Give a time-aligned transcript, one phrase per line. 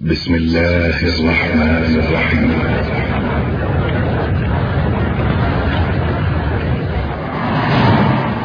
[0.00, 2.50] بسم الله الرحمن الرحيم.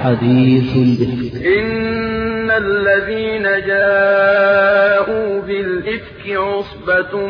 [0.04, 7.28] حديث الإفك إن الذين جاءوا بالإفك عصبة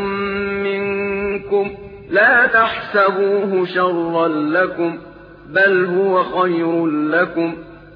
[0.64, 1.72] منكم
[2.10, 4.98] لا تحسبوه شرا لكم
[5.50, 7.54] بل هو خير لكم.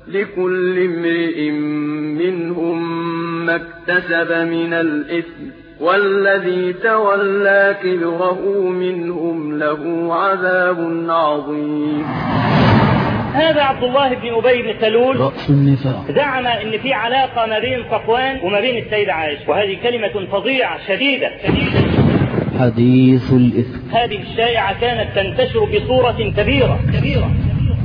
[0.08, 1.52] لكل امرئ
[2.22, 2.80] منهم
[3.46, 5.67] ما اكتسب من الإثم.
[5.82, 12.06] والذي تولى كبره منهم له عذاب عظيم.
[13.34, 15.20] هذا عبد الله بن أبي بن سلول.
[15.20, 16.06] رأس النفاق.
[16.10, 19.50] زعم إن في علاقة ما بين صفوان وما بين السيدة عائشة.
[19.50, 21.80] وهذه كلمة فظيعة شديدة شديدة.
[22.60, 27.32] حديث الإفك هذه الشائعة كانت تنتشر بصورة كبيرة كبيرة.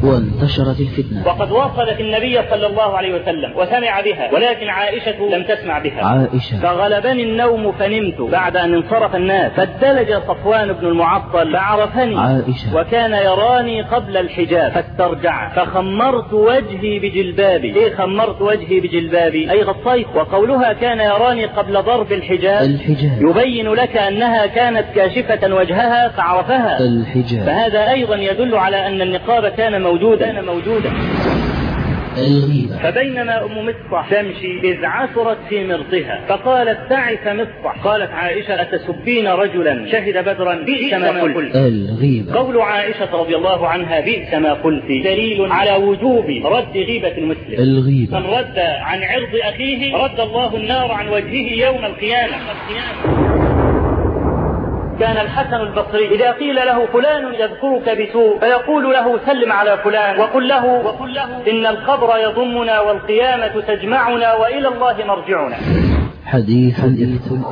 [0.05, 1.27] وانتشرت الفتنة.
[1.27, 6.05] وقد وصلت النبي صلى الله عليه وسلم وسمع بها ولكن عائشة لم تسمع بها.
[6.05, 6.61] عائشة.
[6.63, 12.19] فغلبني النوم فنمت بعد أن انصرف الناس فادلج صفوان بن المعطل فعرفني.
[12.19, 12.77] عائشة.
[12.77, 15.49] وكان يراني قبل الحجاب فاسترجع.
[15.49, 17.77] فخمرت وجهي بجلبابي.
[17.77, 20.07] إيه خمرت وجهي بجلبابي؟ أي غطيت.
[20.15, 22.63] وقولها كان يراني قبل ضرب الحجاب.
[22.63, 23.19] الحجاب.
[23.21, 26.79] يبين لك أنها كانت كاشفة وجهها فعرفها.
[26.81, 27.47] الحجاب.
[27.47, 29.92] فهذا أيضا يدل على أن النقاب كان موجودا
[30.27, 30.93] كان موجودا
[32.19, 39.29] الغيبة فبينما أم مصطح تمشي إذ عثرت في مرضها فقالت تعس مصطح قالت عائشة أتسبين
[39.29, 41.57] رجلا؟ شهد بدرا؟ بئس ما قلت.
[41.57, 42.35] الغيبة.
[42.35, 44.85] قول عائشة رضي الله عنها بئس ما قلت.
[44.85, 47.59] دليل على وجوب رد غيبة المسلم.
[47.59, 48.19] الغيبة.
[48.19, 52.37] من رد عن عرض أخيه رد الله النار عن وجهه يوم القيامة.
[55.03, 60.49] كان الحسن البصري إذا قيل له فلان يذكرك بسوء فيقول له سلم على فلان وقل
[60.49, 65.57] له وقل له إن القبر يضمنا والقيامة تجمعنا وإلى الله مرجعنا.
[66.25, 67.47] حديث الإفك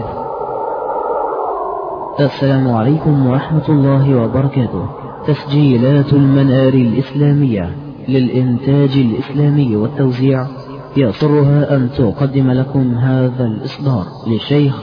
[2.21, 4.89] السلام عليكم ورحمة الله وبركاته.
[5.27, 7.71] تسجيلات المنار الإسلامية
[8.09, 10.47] للإنتاج الإسلامي والتوزيع
[10.97, 14.75] يسرها أن تقدم لكم هذا الإصدار للشيخ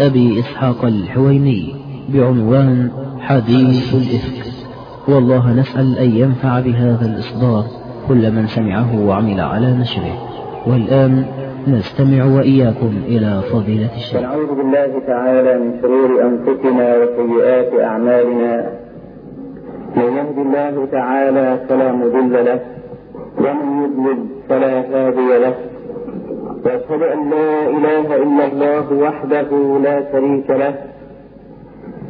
[0.00, 1.87] أبي إسحاق الحويني.
[2.14, 4.52] بعنوان حديث الإفك.
[5.08, 7.64] والله نسأل أن ينفع بهذا الإصدار.
[8.08, 10.18] كل من سمعه وعمل على نشره.
[10.66, 11.24] والآن
[11.68, 14.20] نستمع وإياكم إلى فضيلة الشيخ.
[14.20, 18.70] ونعوذ بالله تعالى من شرور أنفسنا وسيئات أعمالنا.
[19.96, 22.60] من يهد الله تعالى فلا مضل له
[23.38, 24.18] ومن يضلل
[24.48, 25.54] فلا هادي له.
[26.64, 30.87] وأشهد أن لا إله إلا الله وحده لا شريك له.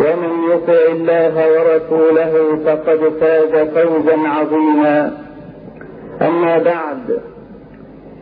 [0.00, 5.12] ومن يطع الله ورسوله فقد فاز فوزا عظيما.
[6.22, 7.20] أما بعد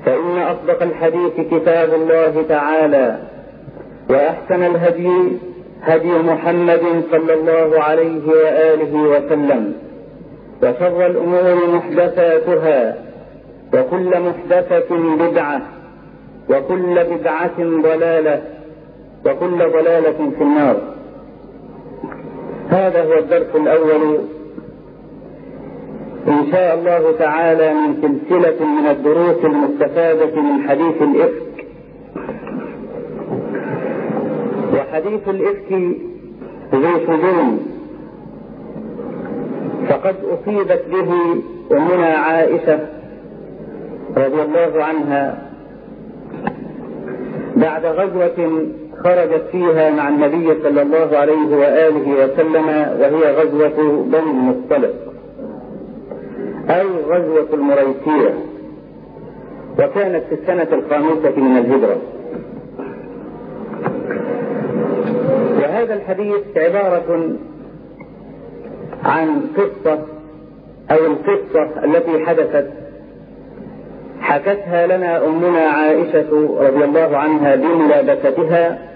[0.04, 3.18] فإن أصدق الحديث كتاب الله تعالى
[4.10, 5.38] وأحسن الهدي
[5.82, 9.72] هدي محمد صلى الله عليه وآله وسلم
[10.62, 12.94] وشر الأمور محدثاتها
[13.74, 15.62] وكل محدثة بدعة
[16.50, 18.42] وكل بدعة ضلالة
[19.26, 20.76] وكل ضلالة في النار.
[22.70, 24.18] هذا هو الدرس الأول
[26.28, 31.66] إن شاء الله تعالى من سلسلة من الدروس المستفادة من حديث الإفك.
[34.74, 35.72] وحديث الإفك
[36.74, 37.60] ذو شجون
[39.88, 41.12] فقد أصيبت به
[41.72, 42.78] أمنا عائشة
[44.16, 45.50] رضي الله عنها
[47.56, 48.66] بعد غزوة
[49.04, 52.66] خرجت فيها مع النبي صلى الله عليه وآله وسلم
[53.00, 54.94] وهي غزوة بني المصطلق
[56.70, 58.34] أي غزوة المريسية
[59.78, 61.96] وكانت في السنة الخامسة من الهجرة.
[65.60, 67.30] وهذا الحديث عبارة
[69.04, 69.98] عن قصة
[70.90, 72.70] أو القصة التي حدثت
[74.20, 78.89] حكتها لنا أمنا عائشة رضي الله عنها بملابستها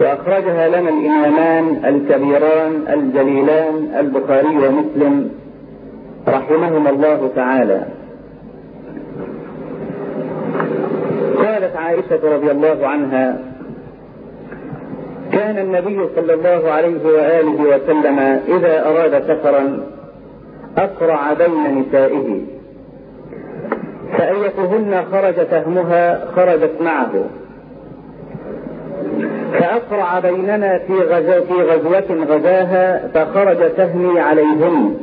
[0.00, 5.30] وأخرجها لنا الإمامان الكبيران الجليلان البخاري ومسلم
[6.28, 7.86] رحمهما الله تعالى.
[11.36, 13.38] قالت عائشة رضي الله عنها
[15.32, 18.18] كان النبي صلى الله عليه وآله وسلم
[18.48, 19.86] إذا أراد سفرا
[20.78, 22.40] أسرع بين نسائه
[24.18, 27.24] فأيتهن خرج فهمها خرجت معه.
[29.52, 34.94] فأسرع بيننا في غزو في غزوة غزاها فخرج سهمي عليهن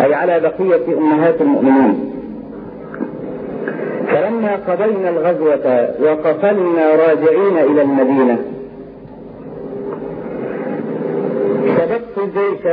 [0.00, 2.12] أي على بقية أمهات المؤمنين.
[4.08, 8.38] فلما قضينا الغزوة وقفلنا راجعين إلى المدينة
[11.76, 12.66] سبقت الجيش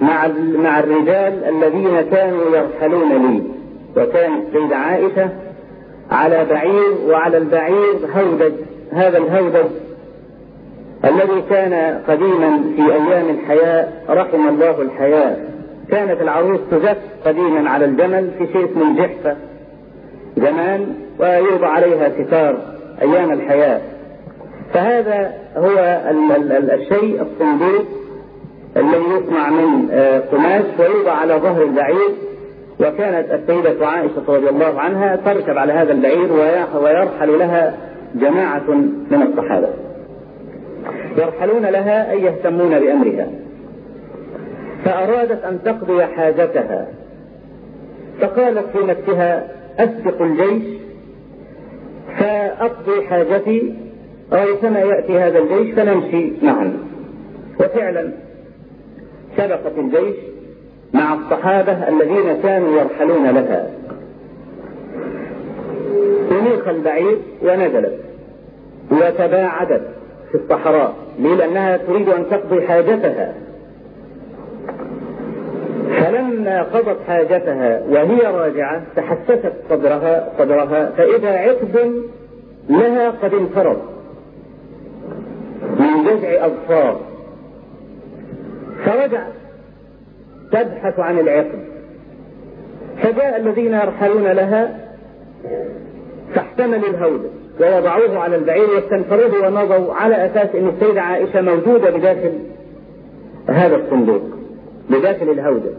[0.00, 3.42] مع مع الرجال الذين كانوا يرحلون لي.
[3.96, 5.28] وكانت سيدة عائشة
[6.10, 8.52] على بعير وعلى البعير هودج.
[8.92, 9.70] هذا الهودج
[11.04, 15.36] الذي كان قديما في أيام الحياة رحم الله الحياة.
[15.90, 16.96] كانت العروس تزف
[17.26, 19.36] قديما على الجمل في شيء اسمه الجحفة
[20.36, 22.56] زمان ويوضع عليها ستار
[23.02, 23.80] أيام الحياة.
[24.74, 27.84] فهذا هو ال ال ال الشيء الصندوق
[28.76, 29.88] الذي يصنع من
[30.32, 32.10] قماش ويوضع على ظهر البعير.
[32.80, 36.32] وكانت السيدة عائشة رضي الله عنها تركب على هذا البعير
[36.82, 37.74] ويرحل لها
[38.14, 38.70] جماعة
[39.10, 39.68] من الصحابة.
[41.18, 43.28] يرحلون لها أي يهتمون بأمرها.
[44.84, 46.88] فأرادت أن تقضي حاجتها.
[48.20, 50.78] فقالت في نفسها أسبق الجيش
[52.18, 53.74] فأقضي حاجتي
[54.32, 56.72] ريثما يأتي هذا الجيش فنمشي معا.
[57.60, 58.12] وفعلا
[59.36, 60.16] سبقت الجيش
[60.94, 63.70] مع الصحابة الذين كانوا يرحلون لها.
[66.30, 67.98] أنيخ البعير ونزلت
[68.90, 69.82] وتباعدت
[70.30, 73.34] في الصحراء لأنها تريد أن تقضي حاجتها.
[75.88, 82.02] فلما قضت حاجتها وهي راجعة تحسست صدرها صدرها فإذا عقد
[82.68, 83.78] لها قد انفرض.
[85.78, 87.00] من جذع أظفار
[88.84, 89.32] فرجعت
[90.52, 91.64] تبحث عن العقد.
[93.02, 94.87] فجاء الذين يرحلون لها
[96.34, 97.28] فاحتملوا الهودة
[97.60, 102.32] ووضعوه على البعير واستنفروه ومضوا على أساس أن السيدة عائشة موجودة بداخل
[103.48, 104.22] هذا الصندوق
[104.90, 105.70] بداخل الهودة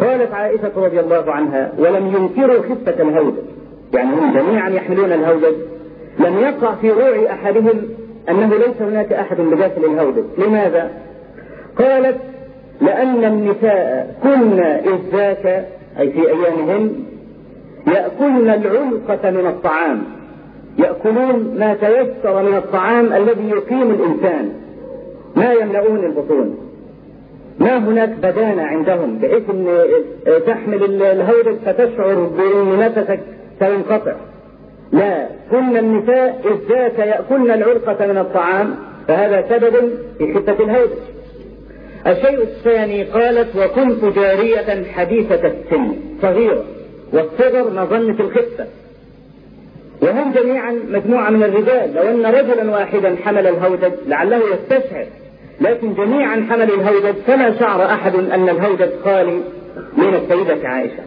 [0.00, 3.42] قالت عائشة رضي الله عنها ولم ينكروا خفة الهودة
[3.94, 5.54] يعني هم جميعا يحملون الهودج
[6.18, 7.82] لم يقع في روع أحدهم
[8.28, 10.90] أنه ليس هناك أحد بداخل الهودج لماذا؟
[11.78, 12.16] قالت
[12.80, 15.66] لأن النساء كن إذ ذاك
[15.98, 17.04] أي في أيامهن
[17.86, 20.02] يأكلن العلقة من الطعام.
[20.78, 24.52] يأكلون ما تيسر من الطعام الذي يقيم الإنسان.
[25.36, 26.56] ما يملؤون البطون.
[27.58, 29.66] ما هناك بدانة عندهم بحيث ان
[30.46, 33.20] تحمل الهودج فتشعر بان نفسك
[33.58, 34.14] سينقطع
[34.92, 38.74] لا كن النساء إذ ذاك يأكلن العلقة من الطعام
[39.08, 40.98] فهذا سبب في خفة الهودج
[42.06, 45.96] الشيء الثاني قالت وكنت جارية حديثة السن.
[46.22, 46.64] صغيرة.
[47.12, 48.66] والصغر مظنة الخفة.
[50.02, 51.94] وهم جميعا مجموعة من الرجال.
[51.94, 55.06] لو أن رجلا واحدا حمل الهودج لعله يستشعر
[55.60, 59.40] لكن جميعا حملوا الهودج فما شعر أحد أن الهودج خالي
[59.96, 61.02] من السيدة عائشة.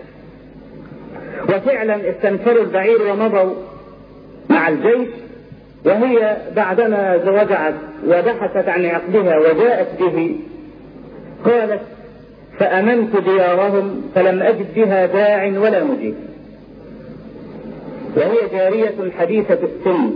[1.43, 3.53] وفعلا استنفروا البعير ومضوا
[4.49, 5.07] مع الجيش
[5.85, 7.73] وهي بعدما زوجعت
[8.07, 10.35] وبحثت عن عقدها وجاءت به
[11.45, 11.81] قالت
[12.59, 16.15] فأمنت ديارهم فلم أجد بها داع ولا مجيب.
[18.17, 20.11] وهي جارية حديثة السن.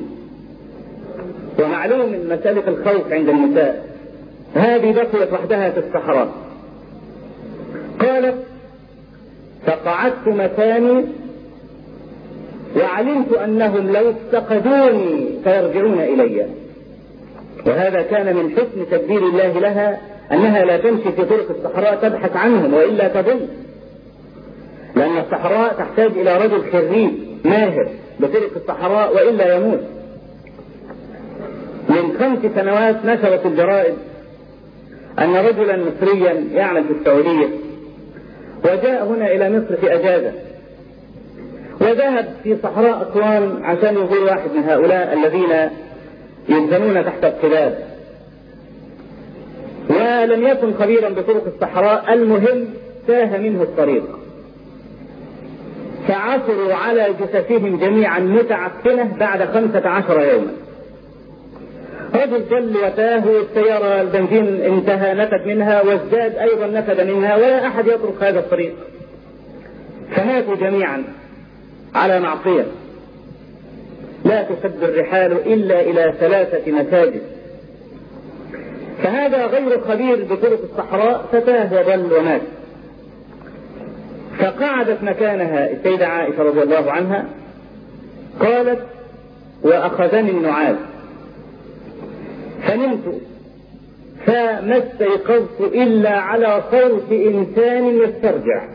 [1.60, 3.86] ومعلوم من مسألة الخوف عند النساء.
[4.56, 6.30] هذه بقيت وحدها في الصحراء.
[8.00, 8.36] قالت
[9.66, 11.06] فقعدت مكاني
[12.78, 16.46] وعلمت أنهم لو افتقدوني فيرجعون إلي.
[17.68, 22.74] وهذا كان من حسن تدبير الله لها أنها لا تمشي في طرق الصحراء تبحث عنهم
[22.74, 23.48] وإلا تضل.
[24.96, 27.12] لأن الصحراء تحتاج إلى رجل خريج
[27.46, 29.82] ماهر بطرق الصحراء وإلا يموت.
[31.90, 33.96] من خمس سنوات نشرت الجرائد
[35.20, 37.48] أن رجلا مصريا يعمل في السعودية.
[38.64, 40.32] وجاء هنا إلى مصر في أجازة.
[41.82, 45.70] وذهب في صحراء أسوان عشان يزور واحد من هؤلاء الذين
[46.50, 47.91] يلزمون تحت القلاب
[50.02, 52.68] ولم يكن خبيرا بطرق الصحراء المهم
[53.08, 54.04] تاه منه الطريق.
[56.08, 60.52] فعثروا على جثثهم جميعا متعفنة بعد خمسة عشر يوما.
[62.16, 68.24] رجل جل وتاه والسيارة البنزين انتهى نفد منها وازداد أيضا نفد منها ولا أحد يترك
[68.24, 68.74] هذا الطريق.
[70.16, 71.04] فماتوا جميعا
[71.96, 72.66] على معصية.
[74.26, 77.22] لا تسد الرحال إلا إلى ثلاثة مساجد.
[79.04, 81.26] فهذا غير خبير بطرق الصحراء
[81.74, 82.42] وضل ومات.
[84.40, 87.26] فقعدت مكانها السيدة عائشة رضي الله عنها
[88.40, 88.80] قالت
[89.64, 90.76] وأخذني النعاس.
[92.68, 93.22] فنمت.
[94.26, 98.68] فما استيقظت إلا على صوت إنسان يسترجع.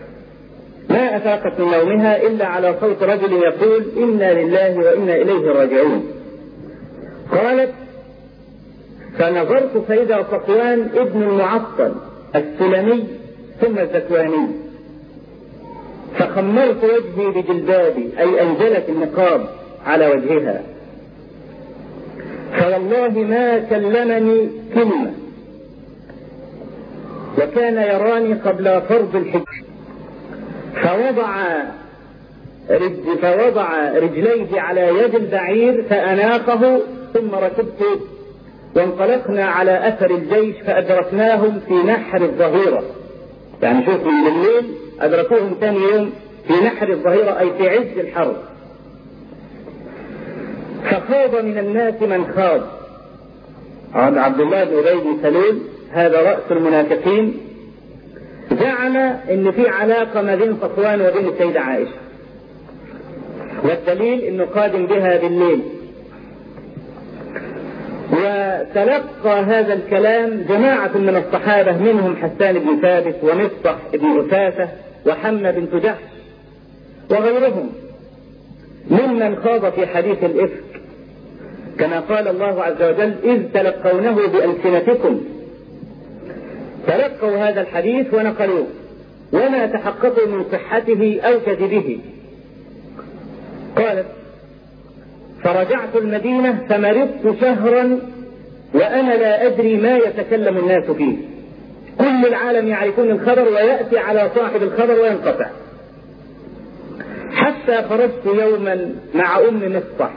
[0.90, 6.06] ما أفاقت من نومها إلا على صوت رجل يقول إنا لله وإنا إليه راجعون.
[7.33, 7.73] قالت
[9.19, 11.95] فنظرت فإذا صفوان ابن المعطل
[12.37, 13.05] السلمي
[13.61, 14.49] ثم الزكواني.
[16.19, 19.47] فخمرت وجهي بجلبابي أي أنزلت النقاب
[19.87, 20.63] على وجهها.
[22.59, 25.13] فوالله ما كلمني كلمة.
[27.39, 29.43] وكان يراني قبل فرض الحج.
[30.83, 31.63] فوضع
[32.71, 36.81] رج فوضع رجليه على يد البعير فأناقه
[37.15, 38.01] ثم ركبت
[38.76, 42.83] وانطلقنا على أثر الجيش فأدركناهم في نحر الظهيرة.
[43.62, 46.12] يعني شوف من الليل أدركوهم ثاني يوم
[46.49, 48.37] في نحر الظهيرة أي في عز الحرب.
[50.85, 52.61] فخاض من الناس من خاض.
[53.95, 55.61] عن عبد الله بن أبي بن
[55.92, 57.37] هذا رأس المنافقين
[58.61, 58.97] زعم
[59.30, 61.97] إن في علاقة ما بين صفوان وبين السيدة عائشة.
[63.64, 65.62] والدليل إنه قادم بها بالليل.
[68.71, 74.69] وتلقى هذا الكلام جماعة من الصحابة منهم حسان بن ثابت ومصطح بن أساسة
[75.07, 76.03] وحمى بنت جحش
[77.11, 77.73] وغيرهم.
[78.91, 80.63] ممن خاض في حديث الإفك.
[81.79, 85.21] كما قال الله عز وجل إذ تلقونه بألسنتكم.
[86.87, 88.67] تلقوا هذا الحديث ونقلوه.
[89.33, 91.99] وما تحققوا من صحته أو كذبه.
[93.77, 94.07] قالت
[95.45, 97.99] فرجعت المدينة فمرضت شهرا
[98.75, 101.17] وأنا لا أدري ما يتكلم الناس فيه.
[101.99, 105.47] كل العالم يعرفون الخبر ويأتي على صاحب الخبر وينقطع.
[107.33, 110.11] حتى خرجت يوما مع أم مصطح.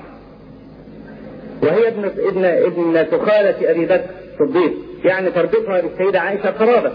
[1.64, 4.06] وهي ابن ابن ابنة خالة أبي بكر
[4.40, 4.74] الصديق.
[5.06, 6.92] يعني تربطها بالسيدة عائشة قرابة.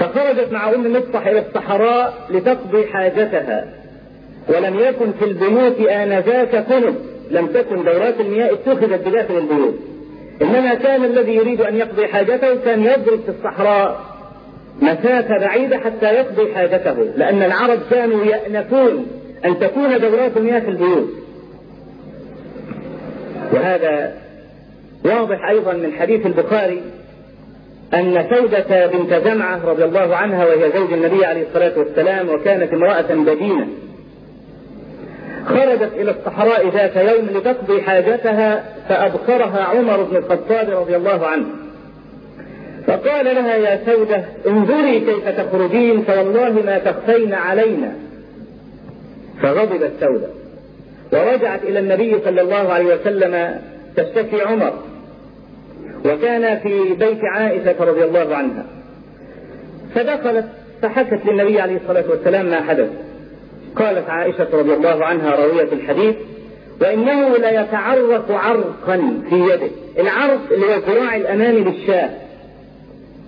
[0.00, 3.74] فخرجت مع أم مصطح إلى الصحراء لتقضي حاجتها.
[4.48, 9.74] ولم يكن في البيوت آنذاك كنب لم تكن دورات المياه اتخذت بداخل البيوت.
[10.42, 14.00] إنما كان الذي يريد أن يقضي حاجته كان يضرب في الصحراء
[14.82, 19.06] مسافة بعيدة حتى يقضي حاجته لأن العرب كانوا يأنفون
[19.44, 21.08] أن تكون دورات المياه في البيوت.
[23.52, 24.14] وهذا
[25.04, 26.82] واضح أيضا من حديث البخاري
[27.94, 33.14] أن سودة بنت جمعة رضي الله عنها وهي زوج النبي عليه الصلاة والسلام وكانت امرأة
[33.14, 33.68] بدينة.
[35.46, 41.46] خرجت إلى الصحراء ذات يوم لتقضي حاجتها فأبصرها عمر بن الخطاب رضي الله عنه.
[42.86, 47.92] فقال لها يا سودة انظري كيف تخرجين فوالله ما تخفين علينا.
[49.42, 50.28] فغضبت سودة.
[51.12, 53.60] ورجعت إلى النبي صلى الله عليه وسلم
[53.96, 54.72] تشتكي عمر.
[56.04, 58.64] وكان في بيت عائشة رضي الله عنها.
[59.94, 60.46] فدخلت
[60.82, 62.90] فحكت للنبي عليه الصلاة والسلام ما حدث.
[63.76, 66.14] قالت عائشة رضي الله عنها راوية الحديث
[66.80, 69.70] وإنه ليتعرق عرقا في يده.
[69.98, 72.10] العرق اللي هو الذراع الأمامي للشاة.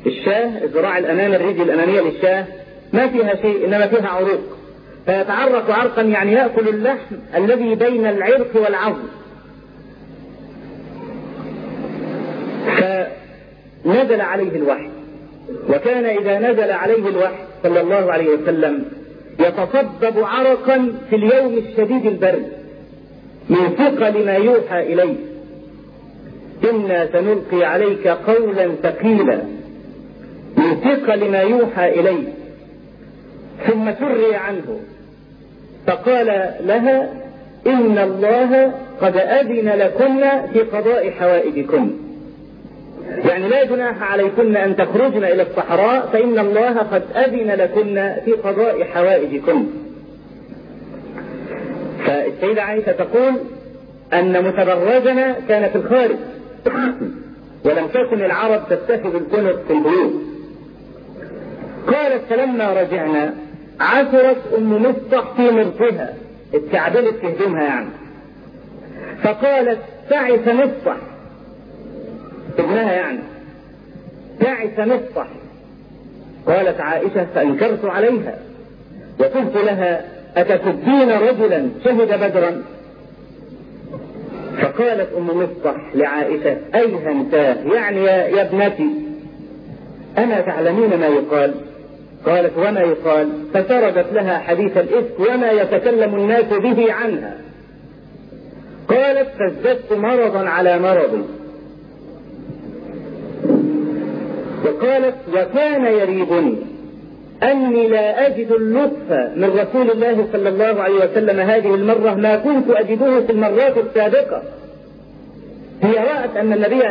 [0.06, 2.46] الشاة الذراع الأمامي الرجل الأمامية للشاة
[2.92, 4.40] ما فيها شيء إنما فيها عروق.
[5.06, 9.02] فيتعرق عرقا يعني يأكل اللحم الذي بين العرق والعظم.
[13.84, 14.90] فنزل عليه الوحي.
[15.68, 18.84] وكان إذا نزل عليه الوحي صلى الله عليه وسلم
[19.40, 22.46] يتصبب عرقا في اليوم الشديد البرد.
[23.50, 25.16] من ثقل ما يوحى إليه
[26.70, 29.38] إنا سنلقي عليك قولا ثقيلا.
[30.56, 32.32] من ثقل ما يوحى إليه
[33.66, 34.80] ثم سري عنه.
[35.86, 36.26] فقال
[36.60, 37.10] لها
[37.66, 42.03] إن الله قد أذن لكن في قضاء حوائجكن.
[43.08, 48.84] يعني لا جناح عليكن أن تخرجن إلى الصحراء فإن الله قد أذن لكن في قضاء
[48.84, 49.66] حوائجكن.
[52.06, 53.34] فالسيدة عائشة تقول
[54.12, 56.16] أن متبرجنا كان في الخارج
[57.64, 60.12] ولم تكن العرب تتخذ الكنف في البيوت.
[61.86, 63.34] قالت فلما رجعنا
[63.80, 66.14] عثرت أم مصطح في مرضها
[66.54, 67.88] اتكعبلت في هدومها يعني.
[69.22, 69.78] فقالت
[70.10, 70.96] تعس مصطح
[72.58, 73.18] ابنها يعني.
[74.40, 75.26] تعس مصطح
[76.46, 78.38] قالت عائشة فأنكرت عليها.
[79.18, 80.04] وقلت لها
[80.36, 82.62] أتسبين رجلا شهد بدرا؟
[84.62, 88.88] فقالت أم مصطح لعائشة أيها انتاه يعني يا, ابنتي.
[90.18, 91.54] أما تعلمين ما يقال؟
[92.26, 97.36] قالت وما يقال؟ فسردت لها حديث الإفك وما يتكلم الناس به عنها.
[98.88, 101.24] قالت فازددت مرضا على مرضي
[104.64, 106.56] وقالت وكان يريبني
[107.42, 112.70] أني لا أجد اللطف من رسول الله صلى الله عليه وسلم هذه المرة ما كنت
[112.70, 114.42] أجده في المرات السابقة.
[115.82, 116.82] هي رأت أن النبي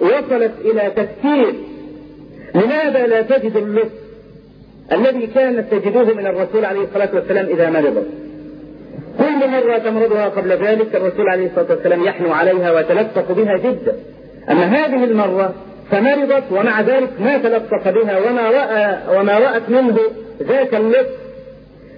[0.00, 1.54] وصلت إلى تفكير
[2.54, 4.00] لماذا لا تجد اللطف
[4.92, 8.06] الذي كانت تجده من الرسول عليه الصلاة والسلام إذا مرضت
[9.18, 13.96] كل مرة تمرضها قبل ذلك الرسول عليه الصلاة والسلام يحنو عليها ويتلطف بها جدا.
[14.50, 15.54] أما هذه المرة
[15.90, 19.98] فمرضت ومع ذلك ما تلطف بها وما رأى وما رأت منه
[20.42, 21.20] ذاك اللطف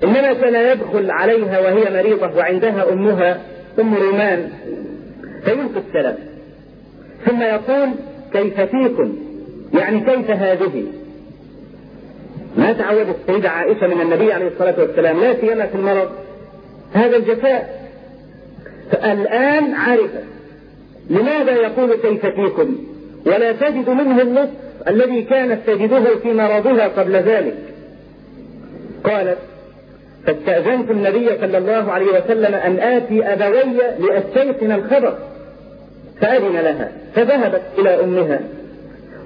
[0.05, 3.41] إنما كان يدخل عليها وهي مريضة وعندها أمها
[3.81, 4.51] أم رومان
[5.45, 6.17] فيلقي السلام.
[7.27, 7.89] ثم يقول
[8.33, 9.17] كيف فيكم؟
[9.75, 10.85] يعني كيف هذه؟
[12.57, 16.09] ما تعودت السيدة عائشة من النبي عليه الصلاة والسلام لا سيما في المرض.
[16.93, 17.89] هذا الجفاء.
[18.91, 20.25] فالآن عرفت.
[21.11, 22.92] لماذا يقول كيف فيكم؟
[23.27, 24.51] ولا تجد منه اللطف
[24.89, 27.57] الذي كانت تجده في مرضها قبل ذلك.
[29.05, 29.39] قالت
[30.27, 35.19] فاستأذنت النبي صلى الله عليه وسلم أن آتي أبوي لأستيقن الخبر.
[36.21, 38.41] فأذن لها فذهبت إلى أمها.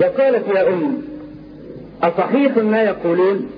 [0.01, 1.03] وقالت يا أم
[2.03, 3.51] أصحيح ما يقولون؟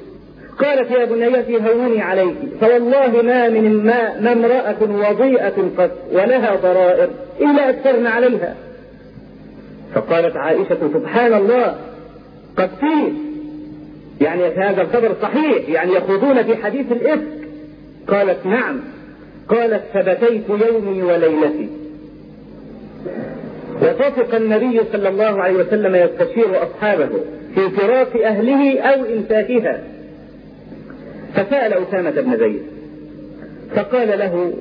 [0.58, 3.84] قالت يا بنيتي هوني عليك فوالله ما من
[4.22, 7.08] ما امرأة وضيئة قط ولها ضرائر
[7.40, 8.54] إلا أكثرن عليها.
[9.94, 11.74] فقالت عائشة سبحان الله
[12.56, 13.12] قد فيه
[14.20, 17.48] يعني هذا الخبر صحيح يعني يخوضون في حديث الإفك.
[18.08, 18.80] قالت نعم.
[19.48, 21.68] قالت فبكيت يومي وليلتي.
[23.82, 27.08] وطفق النبي صلى الله عليه وسلم يستشير أصحابه
[27.54, 29.84] في فراق أهله أو إمساكها
[31.34, 32.62] فسأل أسامة بن زيد
[33.74, 34.52] فقال له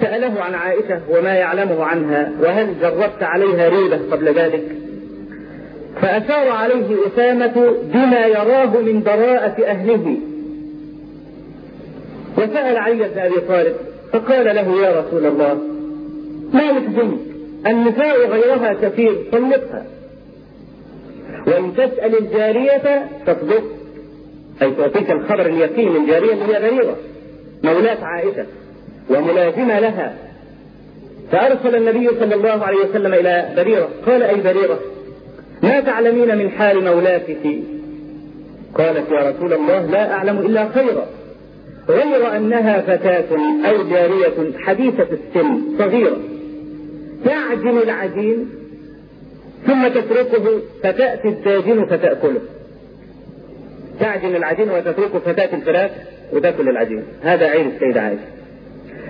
[0.00, 4.64] سأله عن عائشة وما يعلمه عنها وهل جربت عليها ريبة قبل ذلك؟
[6.02, 10.16] فأشار عليه أسامة بما يراه من براءة أهله.
[12.38, 13.74] وسأل علي بن أبي طالب
[14.12, 15.58] فقال له يا رسول الله
[16.52, 17.18] ما يحزنك
[17.66, 19.86] النساء غيرها كثير طلقها
[21.46, 23.64] وإن تسأل الجارية تصدق
[24.62, 26.96] أي تعطيك الخبر اليقين للجارية اللي هي بريرة
[27.64, 28.46] مولاة عائشة.
[29.10, 30.14] وملازمة لها.
[31.32, 33.88] فأرسل النبي صلى الله عليه وسلم إلى بريرة.
[34.06, 34.80] قال أي بريرة؟
[35.62, 37.58] ما تعلمين من حال مولاتك
[38.74, 41.06] قالت يا رسول الله لا أعلم إلا خيرا.
[41.88, 43.36] غير أنها فتاة
[43.68, 46.16] أو جارية حديثة السن صغيرة.
[47.24, 48.50] تعجن العجين
[49.66, 52.40] ثم تتركه فتأتي الداجن فتأكله.
[54.00, 55.90] تعجن العجين وتتركه فتأتي الفراخ
[56.32, 57.04] وتأكل العجين.
[57.22, 58.35] هذا عين السيدة عائشة.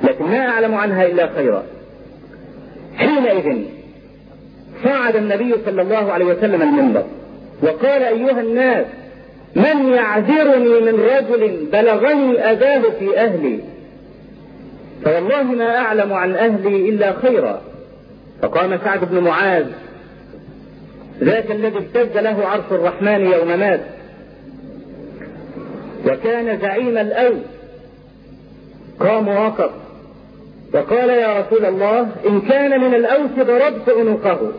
[0.03, 1.63] لكن ما أعلم عنها إلا خيرا.
[2.97, 3.65] حينئذ
[4.85, 7.05] صعد النبي صلى الله عليه وسلم المنبر
[7.63, 8.87] وقال أيها الناس
[9.57, 13.61] من يعذرني من رجل بلغني أذاه في أهلي؟
[15.05, 17.61] فوالله ما أعلم عن أهلي إلا خيرا.
[18.43, 19.67] فقام سعد بن معاذ
[21.21, 23.81] ذاك الذي اهتز له عرش الرحمن يوم مات.
[26.07, 27.43] وكان زعيم الأوس.
[29.01, 29.71] قام وقف
[30.75, 34.53] وقال يا رسول الله إن كان من الأوس ضربت عنقه.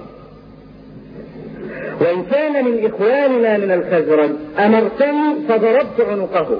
[2.01, 6.59] وإن كان من إخواننا من الخزرج أمرتني فضربت عنقه.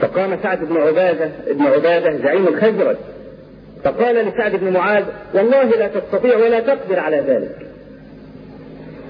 [0.00, 2.96] فقام سعد بن عبادة بن عبادة زعيم الخزرج.
[3.84, 7.66] فقال لسعد بن معاذ والله لا تستطيع ولا تقدر على ذلك.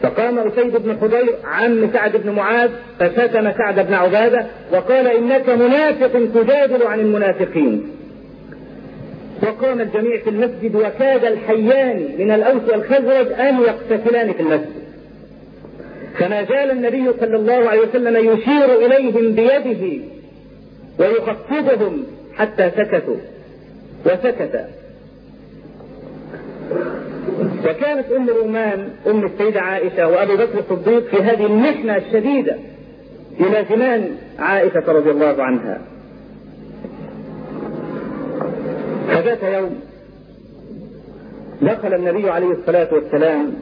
[0.02, 6.12] فقام أسيد بن حضير عم سعد بن معاذ فشتم سعد بن عبادة وقال إنك منافق
[6.34, 7.95] تجادل عن المنافقين.
[9.42, 14.87] وقام الجميع في المسجد وكاد الحيان من الأوس والخزرج أن يقتتلان في المسجد.
[16.18, 20.05] فما زال النبي صلى الله عليه وسلم يشير إليهم بيده
[20.99, 23.16] ويخفضهم حتى سكتوا.
[24.07, 24.66] وسكت.
[27.64, 32.57] وكانت أم رومان أم السيدة عائشة وأبو بكر الصديق في هذه المحنة الشديدة
[33.40, 35.95] يلازمان عائشة رضي الله عنها.
[39.08, 39.80] فذات يوم
[41.62, 43.54] دخل النبي عليه الصلاة والسلام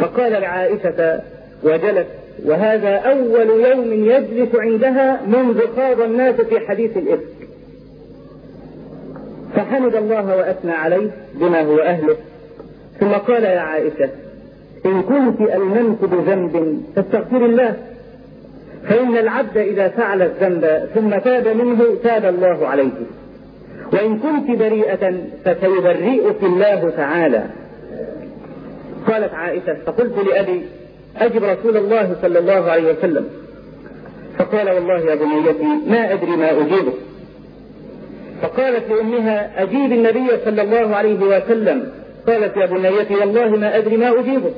[0.00, 1.20] فقال لعائشة
[1.64, 2.06] وجلس
[2.44, 7.48] وهذا أول يوم يجلس عندها منذ خاض الناس في حديث الإفك.
[9.54, 12.16] فحمد الله وأثنى عليه بما هو أهله.
[13.00, 14.10] ثم قال يا عائشة
[14.86, 17.76] إن كنت ألممت بذنب فاستغفر الله
[18.88, 22.90] فإن العبد إذا فعل الذنب ثم تاب منه تاب الله عليه.
[23.92, 27.44] وإن كنت بريئة فسيبرئك الله تعالى.
[29.06, 30.62] قالت عائشة فقلت لأبي
[31.16, 33.28] أجب رسول الله صلى الله عليه وسلم.
[34.38, 36.94] فقال والله يا بنيتي ما أدري ما أجيبك.
[38.42, 41.92] فقالت لأمها أجيب النبي صلى الله عليه وسلم.
[42.26, 44.54] قالت يا بنيتي والله ما أدري ما أجيبك.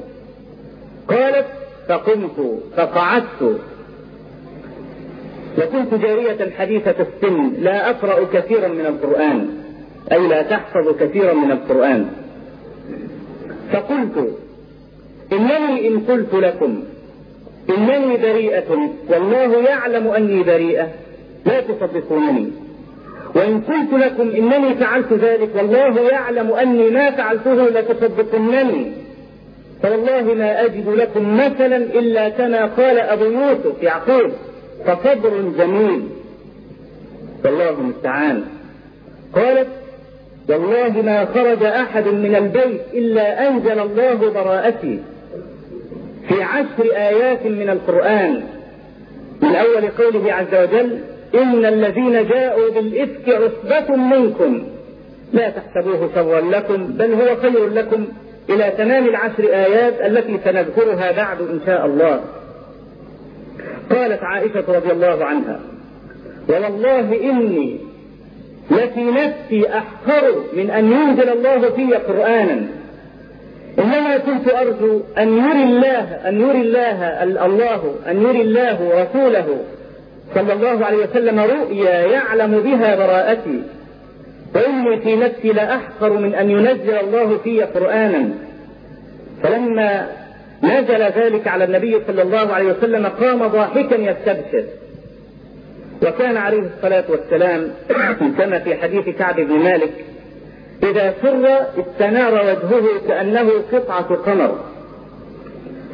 [1.08, 1.46] قالت
[1.88, 3.60] فقمت فقعدت.
[5.58, 9.48] وكنت جارية حديثة السن لا أقرأ كثيرا من القرآن
[10.12, 12.08] أي لا تحفظ كثيرا من القرآن.
[13.72, 14.38] فقلت
[15.32, 16.82] إنني إن قلت لكم
[17.70, 20.88] إنني بريئة والله يعلم أني بريئة
[21.46, 22.50] لا تصدقونني.
[23.34, 28.92] وإن قلت لكم إنني فعلت ذلك والله يعلم أني ما فعلته لتصدقنني.
[29.82, 34.32] فوالله ما أجد لكم مثلا إلا كما قال أبو يوسف يعقوب.
[34.86, 36.02] فصبر جميل.
[37.44, 38.44] والله المستعان.
[39.34, 39.68] قالت
[40.48, 44.98] والله ما خرج أحد من البيت إلا أنزل الله براءتي
[46.28, 48.42] في عشر آيات من القرآن.
[49.42, 50.98] من أول قوله عز وجل
[51.34, 54.62] إن الذين جاءوا بالإفك عصبة منكم.
[55.32, 58.06] لا تحسبوه شرا لكم بل هو خير لكم
[58.50, 62.20] إلى تمام العشر آيات التي سنذكرها بعد إن شاء الله.
[63.90, 65.60] قالت عائشة رضي الله عنها
[66.48, 67.76] والله إني
[68.70, 72.66] لفي نفسي أحقر من أن ينزل الله في قرآنا.
[73.78, 79.46] إنما كنت أرجو أن يري الله أن يري الله الله أن يري الله رسوله
[80.34, 83.62] صلى الله عليه وسلم رؤيا يعلم بها براءتي.
[84.54, 88.28] وإني في نفسي لأحقر من أن ينزل الله في قرآنا.
[89.42, 90.06] فلما
[90.62, 94.64] نزل ذلك على النبي صلى الله عليه وسلم قام ضاحكا يستبشر.
[96.06, 97.70] وكان عليه الصلاة والسلام
[98.38, 99.92] كما في حديث كعب بن مالك
[100.82, 104.58] إذا سر استنار وجهه كأنه قطعة قمر.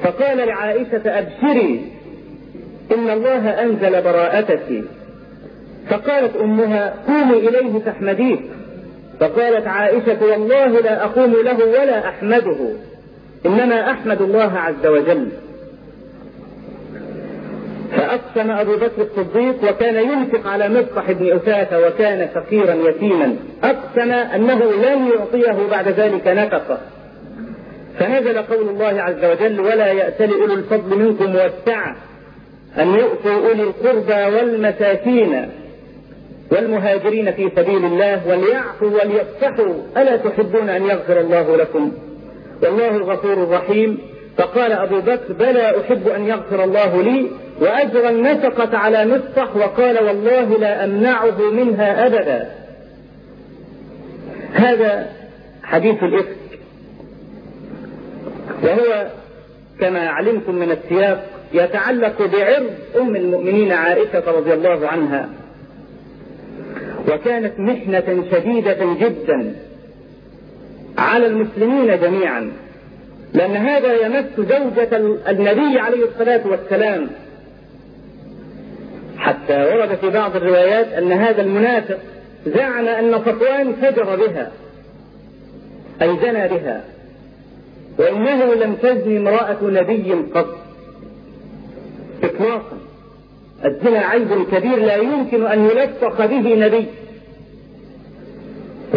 [0.03, 1.85] فقال لعائشة أبشري
[2.93, 4.85] إن الله أنزل براءتك.
[5.91, 8.39] فقالت أمها قومي إليه فاحمديه.
[9.21, 12.57] فقالت عائشة والله لا أقوم له ولا أحمده.
[13.47, 15.29] إنما أحمد الله عز وجل.
[17.97, 23.37] فأقسم أبو بكر الصديق وكان ينفق على مصطح بن أساة وكان فقيرا يتيما.
[23.65, 26.79] أقسم أنه لن يعطيه بعد ذلك نفقة.
[27.99, 31.97] فنزل قول الله عز وجل ولا يأتل أولو الفضل منكم والسعة
[32.79, 35.49] أن يؤتوا أولي القربى والمساكين
[36.53, 39.75] والمهاجرين في سبيل الله وليعفوا وليصفحوا.
[39.97, 41.93] ألا تحبون أن يغفر الله لكم؟
[42.63, 43.99] والله الغفور الرحيم.
[44.37, 50.59] فقال أبو بكر بلى أحب أن يغفر الله لي وأجرى النفقة على مصطح وقال والله
[50.59, 52.51] لا أمنعه منها أبدا.
[54.53, 55.07] هذا
[55.63, 56.37] حديث الإفك.
[58.63, 59.07] وهو
[59.81, 62.71] كما علمتم من السياق يتعلق بعرض
[63.01, 65.29] أم المؤمنين عائشة رضي الله عنها.
[67.09, 69.55] وكانت محنة شديدة جدا.
[71.01, 72.53] على المسلمين جميعا
[73.35, 74.97] لأن هذا يمس زوجة
[75.29, 77.09] النبي عليه الصلاة والسلام.
[79.19, 81.99] حتى ورد في بعض الروايات أن هذا المنافق
[82.47, 84.51] زعم أن صفوان فجر بها
[86.03, 86.85] أي زنى بها
[87.99, 90.59] وإنه لم تزني امرأة نبي قط.
[92.23, 92.79] إطلاقا
[93.65, 96.87] الزنا عيب كبير لا يمكن أن يلصق به نبي.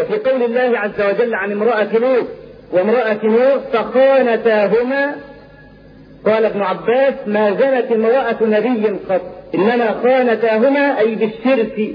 [0.04, 2.28] وفي قول الله عز وجل عن امرأة لوط
[2.72, 5.16] وامرأة نوح فخانتاهما
[6.26, 9.22] قال ابن عباس ما زنت امرأة نبي قط
[9.56, 11.90] إنما خانتاهما أي بالشرك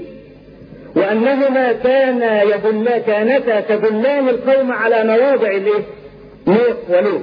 [0.95, 5.83] وأنهما كانا يدل كانتا تدلان القوم على مواضع الايه؟
[6.47, 7.21] نوح ولوط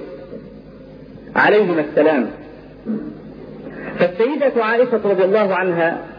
[1.36, 2.30] عليهما السلام
[3.98, 6.15] فالسيدة عائشة رضي الله عنها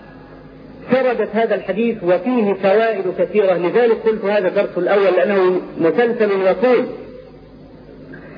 [0.92, 3.54] سردت هذا الحديث وفيه فوائد كثيرة.
[3.54, 6.86] لذلك قلت هذا الدرس الأول لأنه مسلسل وطول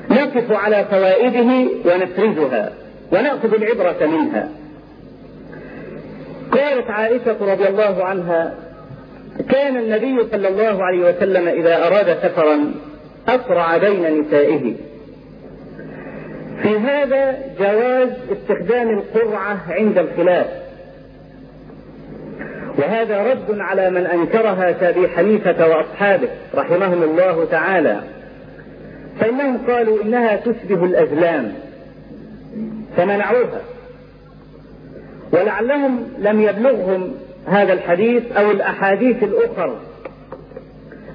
[0.10, 2.74] نقف على فوائده ونفرزها
[3.12, 4.50] ونأخذ العبرة منها.
[6.52, 8.56] قالت عائشة رضي الله عنها
[9.50, 12.72] كان النبي صلى الله عليه وسلم إذا أراد سفرا
[13.28, 14.74] أسرع بين نسائه.
[16.62, 20.69] في هذا جواز استخدام القرعة عند الخلاف.
[22.80, 28.02] وهذا رد على من أنكرها كأبي حنيفة وأصحابه رحمهم الله تعالى.
[29.20, 31.54] فإنهم قالوا إنها تشبه الأزلام
[32.98, 33.62] فمنعوها.
[35.34, 37.16] ولعلهم لم يبلغهم
[37.48, 39.80] هذا الحديث أو الأحاديث الأخرى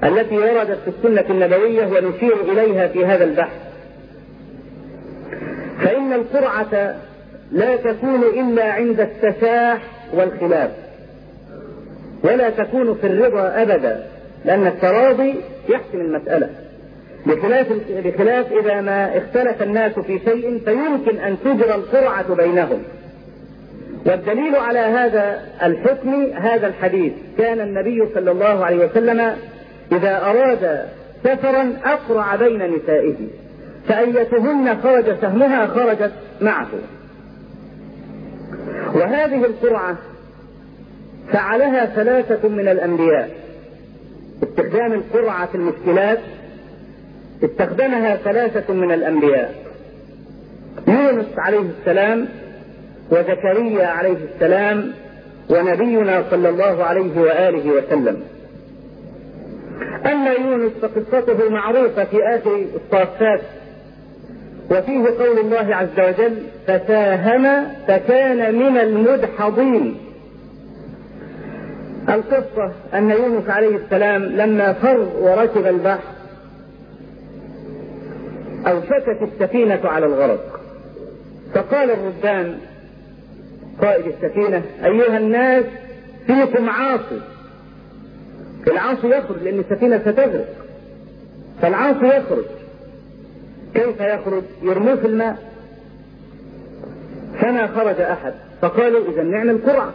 [0.03, 3.61] التي وردت في السنة النبوية ونشير إليها في هذا البحث.
[5.81, 6.95] فإن القرعة
[7.51, 9.81] لا تكون إلا عند التساح
[10.13, 10.84] والخلاف.
[12.25, 14.03] ولا تكون في الرضا أبدا
[14.45, 15.35] لأن التراضي
[15.69, 16.49] يحسم المسألة.
[17.25, 22.83] بخلاف بخلاف إذا ما اختلف الناس في شيء فيمكن أن تجرى القرعة بينهم.
[24.05, 27.13] والدليل على هذا الحكم هذا الحديث.
[27.37, 29.35] كان النبي صلى الله عليه وسلم
[29.91, 30.85] إذا أراد
[31.23, 33.15] سفرا أقرع بين نسائه.
[33.87, 36.11] فأيتهن خرج سهمها خرجت
[36.41, 36.67] معه.
[38.95, 39.97] وهذه القرعة
[41.31, 43.29] فعلها ثلاثة من الأنبياء.
[44.43, 46.19] استخدام القرعة في المشكلات
[47.43, 49.55] استخدمها ثلاثة من الأنبياء.
[50.87, 52.27] يونس عليه السلام
[53.11, 54.93] وزكريا عليه السلام
[55.49, 58.23] ونبينا صلى الله عليه وآله وسلم.
[60.05, 63.41] أما يونس فقصته معروفة في آخر الصافات
[64.71, 69.97] وفيه قول الله عز وجل فساهم فكان من المدحضين.
[72.09, 76.15] القصة أن يونس عليه السلام لما فر وركب البحر
[78.67, 80.59] أوشكت السفينة على الغرق.
[81.53, 82.57] فقال الربان
[83.81, 85.65] قائد السفينة أيها الناس
[86.27, 87.21] فيكم عاصي.
[88.67, 90.47] العاصي يخرج لأن السفينة ستغرق.
[91.61, 92.45] فالعاصي يخرج.
[93.73, 95.37] كيف يخرج؟ يرموه في الماء.
[97.41, 98.33] فما خرج أحد.
[98.61, 99.93] فقالوا إذا نعمل قرعة.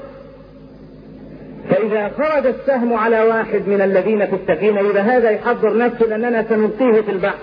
[1.71, 7.01] فإذا خرج السهم على واحد من الذين في السفينة إذا هذا يحضر نفسه لأننا سنلقيه
[7.01, 7.39] في البحر.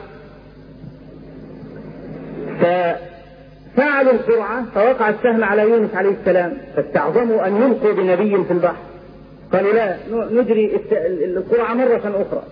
[2.59, 8.83] ففعلوا القرعة فوقع السهم على يونس عليه السلام فاستعظموا أن يلقوا بنبي في البحر.
[9.53, 9.95] قالوا لا
[10.31, 10.79] نجري
[11.25, 12.43] القرعة مرة أخرى.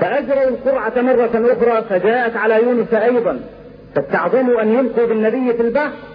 [0.00, 3.40] فأجروا القرعة مرة أخرى فجاءت على يونس أيضا.
[3.94, 6.11] فاستعظموا أن يلقوا بالنبي في البحر.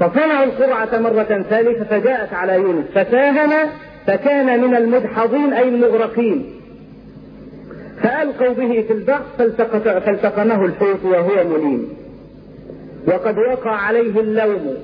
[0.00, 3.50] فصنعوا القرعة مرة ثالثة فجاءت على يونس فساهم
[4.06, 6.60] فكان من المدحضين أي المغرقين.
[8.02, 9.22] فألقوا به في البحر
[10.00, 11.88] فالتقمه الحوت وهو مليم.
[13.08, 14.74] وقد وقع عليه اللوم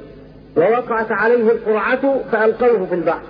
[0.56, 3.22] ووقعت عليه القرعة فألقوه في البحر.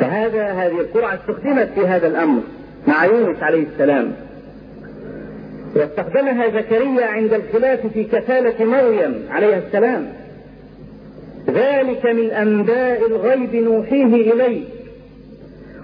[0.00, 2.42] فهذا هذه القرعة استخدمت في هذا الأمر
[2.88, 4.27] مع يونس عليه السلام.
[5.78, 10.12] واستخدمها زكريا عند الخلاف في كفالة مريم عليها السلام.
[11.48, 14.64] ذلك من أنباء الغيب نوحيه إليك.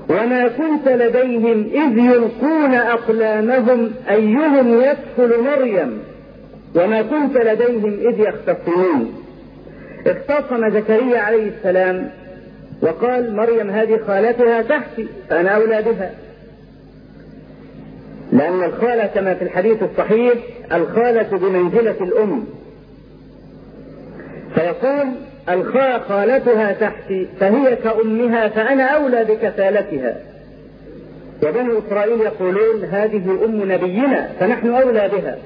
[0.08, 6.02] وما كنت لديهم إذ يلقون أقلامهم أيهم يدخل مريم.
[6.76, 9.14] وما كنت لديهم إذ يختصمون.
[10.06, 12.10] اختصم زكريا عليه السلام
[12.82, 16.10] وقال مريم هذه خالتها تحتي فأنا أولى بها.
[18.34, 20.34] لأن الخالة كما في الحديث الصحيح
[20.72, 22.44] الخالة بمنزلة الأم.
[24.54, 25.06] فيقول
[25.48, 30.16] الخاء خالتها تحتي فهي كأمها فأنا أولى بكفالتها.
[31.42, 35.38] وبنو إسرائيل يقولون هذه أم نبينا فنحن أولى بها.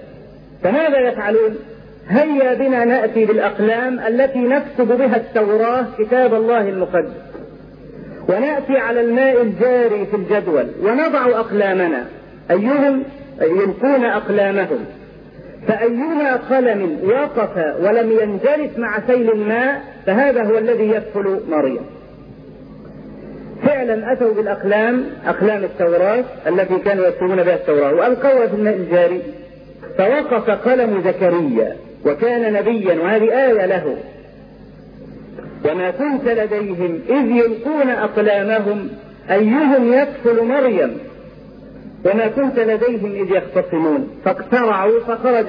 [0.62, 1.58] فماذا يفعلون؟
[2.08, 7.12] هيا بنا نأتي بالأقلام التي نكتب بها التوراة كتاب الله المقدس.
[8.28, 12.17] ونأتي على الماء الجاري في الجدول ونضع أقلامنا.
[12.50, 13.02] أيهم
[13.40, 14.84] يلقون أقلامهم.
[15.68, 21.80] فأيما قلم وقف ولم ينجرف مع سيل الماء فهذا هو الذي يدخل مريم.
[23.66, 29.22] فعلا أتوا بالأقلام أقلام التوراة التي كانوا يكتبون بها التوراة وألقوها في الماء الجاري
[29.98, 33.96] فوقف قلم زكريا وكان نبيا وهذه آية له.
[35.64, 38.88] وما كنت لديهم إذ يلقون أقلامهم
[39.30, 40.98] أيهم يدخل مريم؟
[42.04, 44.08] وما كنت لديهم إذ يختصمون.
[44.24, 45.46] فاقترعوا فخرج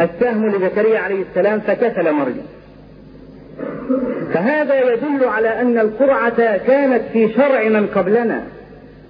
[0.00, 2.46] السهم لزكريا عليه السلام فكفل مريم.
[4.34, 8.42] فهذا يدل على أن القرعة كانت في شرع من قبلنا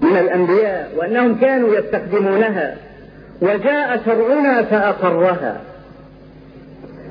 [0.00, 2.76] من الأنبياء وأنهم كانوا يستخدمونها.
[3.42, 5.60] وجاء شرعنا فأقرها.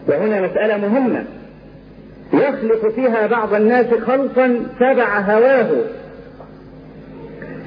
[0.08, 1.24] وهنا مسألة مهمة.
[2.34, 5.70] يخلق فيها بعض الناس خلقا تبع هواه.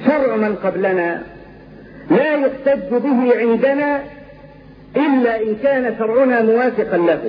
[0.05, 1.21] شرع من قبلنا
[2.11, 4.03] لا يحتج به عندنا
[4.95, 7.21] إلا إن كان شرعنا موافقا له.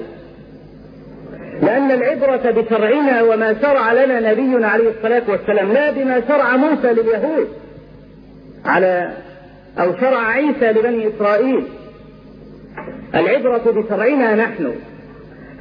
[1.63, 7.49] لأن العبرة بشرعنا وما شرع لنا نبينا عليه الصلاة والسلام لا بما شرع موسى لليهود
[8.65, 9.13] على
[9.79, 11.65] أو شرع عيسى لبني إسرائيل.
[13.15, 14.73] العبرة بشرعنا نحن.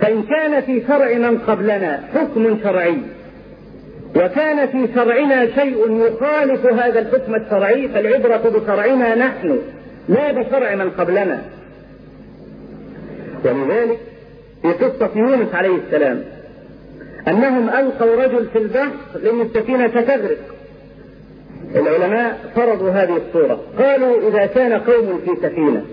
[0.02, 2.97] فإن كان في شرع من قبلنا حكم شرعي.
[4.15, 9.60] وكان في شرعنا شيء يخالف هذا الحكم الشرعي فالعبرة بشرعنا نحن
[10.10, 11.41] لا بشرع من قبلنا.
[13.45, 13.99] ولذلك
[14.62, 16.23] في قصة يونس عليه السلام
[17.28, 18.91] أنهم ألقوا رجل في البحر
[19.23, 20.38] لأن السفينة ستغرق
[21.76, 23.62] العلماء فرضوا هذه الصورة.
[23.80, 25.86] قالوا إذا كان قوم في سفينة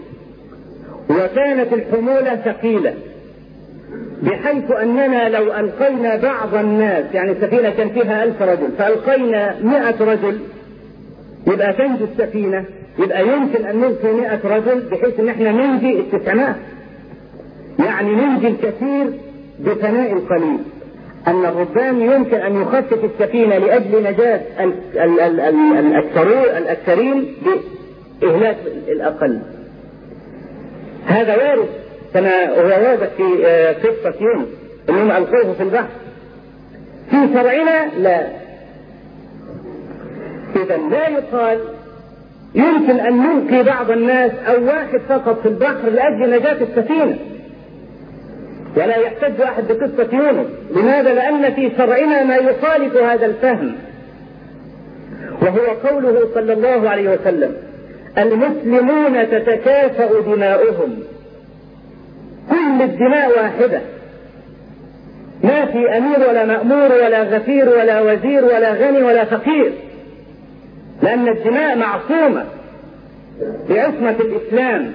[1.10, 2.94] وكانت الحمولة ثقيلة
[4.22, 10.38] بحيث أننا لو ألقينا بعض الناس يعني السفينة كان فيها ألف رجل فألقينا مئة رجل
[11.46, 12.64] يبقى تنجو السفينة
[12.98, 16.56] يبقى يمكن أن نلقي مئة رجل بحيث أن إحنا ننجي التسعمائة.
[17.78, 19.12] يعني ننجي الكثير
[19.60, 20.58] بفناء القليل.
[21.28, 24.40] أن الربان يمكن أن يخفف السفينة لأجل نجاة
[26.58, 27.34] الأكثرين
[28.22, 28.56] بإهلاك
[28.88, 29.40] الأقل.
[31.06, 31.68] هذا وارد.
[32.14, 33.24] كما هو واضح في
[33.82, 34.48] قصة يونس
[34.88, 35.88] أنهم ألقوه في البحر.
[37.10, 38.26] في شرعنا لا.
[40.56, 41.58] إذا لا يقال
[42.54, 47.18] يمكن أن نلقي بعض الناس أو واحد فقط في البحر لأجل نجاة السفينة.
[48.76, 50.46] ولا يحتج أحد بقصة يونس.
[50.76, 53.74] لماذا؟ لأن في شرعنا ما يخالف هذا الفهم.
[55.42, 57.56] وهو قوله صلى الله عليه وسلم
[58.18, 61.02] المسلمون تتكافأ دماؤهم.
[62.50, 63.80] كل الدماء واحدة.
[65.44, 69.72] ما في أمير ولا مأمور ولا غفير ولا وزير ولا غني ولا فقير.
[71.02, 72.44] لأن الدماء معصومة
[73.70, 74.92] بعصمة الإسلام.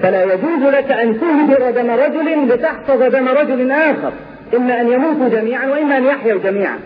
[0.00, 4.12] فلا يجوز لك أن تهدر دم رجل لتحفظ دم رجل آخر.
[4.56, 6.78] إما أن يموتوا جميعا وإما أن يحيوا جميعا.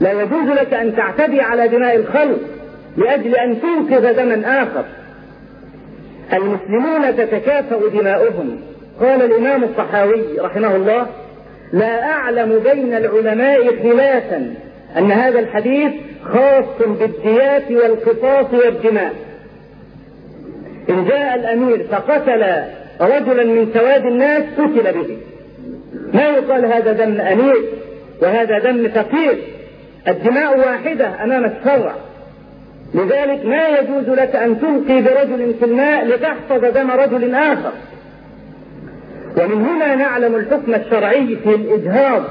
[0.00, 2.38] لا يجوز لك أن تعتدي على دماء الخلق
[2.96, 4.84] لأجل أن تنقذ دما آخر.
[6.32, 8.60] المسلمون تتكافأ دماؤهم.
[9.00, 11.06] قال الإمام الصحاوي رحمه الله
[11.72, 14.54] لا أعلم بين العلماء خلافا
[14.98, 15.92] أن هذا الحديث
[16.24, 19.12] خاص بالديات والقصاص والدماء.
[20.90, 22.44] إن جاء الأمير فقتل
[23.00, 25.18] رجلا من سواد الناس قتل به.
[26.14, 27.56] ما يقال هذا دم أمير
[28.22, 29.38] وهذا دم فقير.
[30.08, 31.94] الدماء واحدة أمام الشرع
[32.94, 37.72] لذلك ما يجوز لك أن تلقي برجل في الماء لتحفظ دم رجل آخر.
[39.36, 42.22] ومن هنا نعلم الحكم الشرعي في الإجهاض.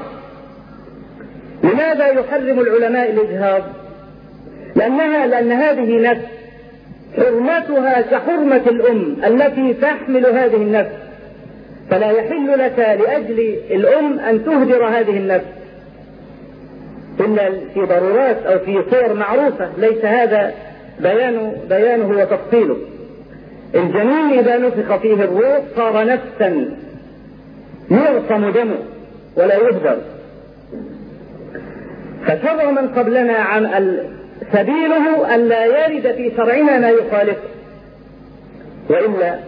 [1.64, 3.62] لماذا يحرم العلماء الإجهاض؟
[4.76, 6.24] لأنها لأن هذه نفس.
[7.16, 10.92] حرمتها كحرمة الأم التي تحمل هذه النفس.
[11.90, 15.46] فلا يحل لك لأجل الأم أن تهدر هذه النفس.
[17.20, 19.70] إلا في ضرورات أو في صور معروفة.
[19.78, 20.54] ليس هذا
[21.00, 22.76] بيان بيانه وتفصيله.
[23.74, 26.76] الجنين إذا نفخ فيه الروح صار نفسا.
[27.90, 28.78] يعصم دمه
[29.36, 29.98] ولا يهدر
[32.26, 33.98] فشرع من قبلنا عن
[34.52, 37.42] سبيله ألا يرد في شرعنا ما يخالفه
[38.90, 39.38] وإلا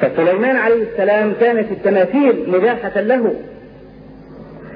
[0.00, 3.34] فسليمان عليه السلام كانت التماثيل مباحة له.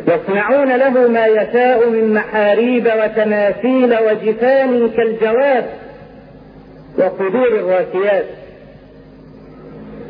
[0.08, 5.66] يصنعون له ما يشاء من محاريب وتماثيل وجفان كالجواب
[6.98, 8.24] وقدور الراسيات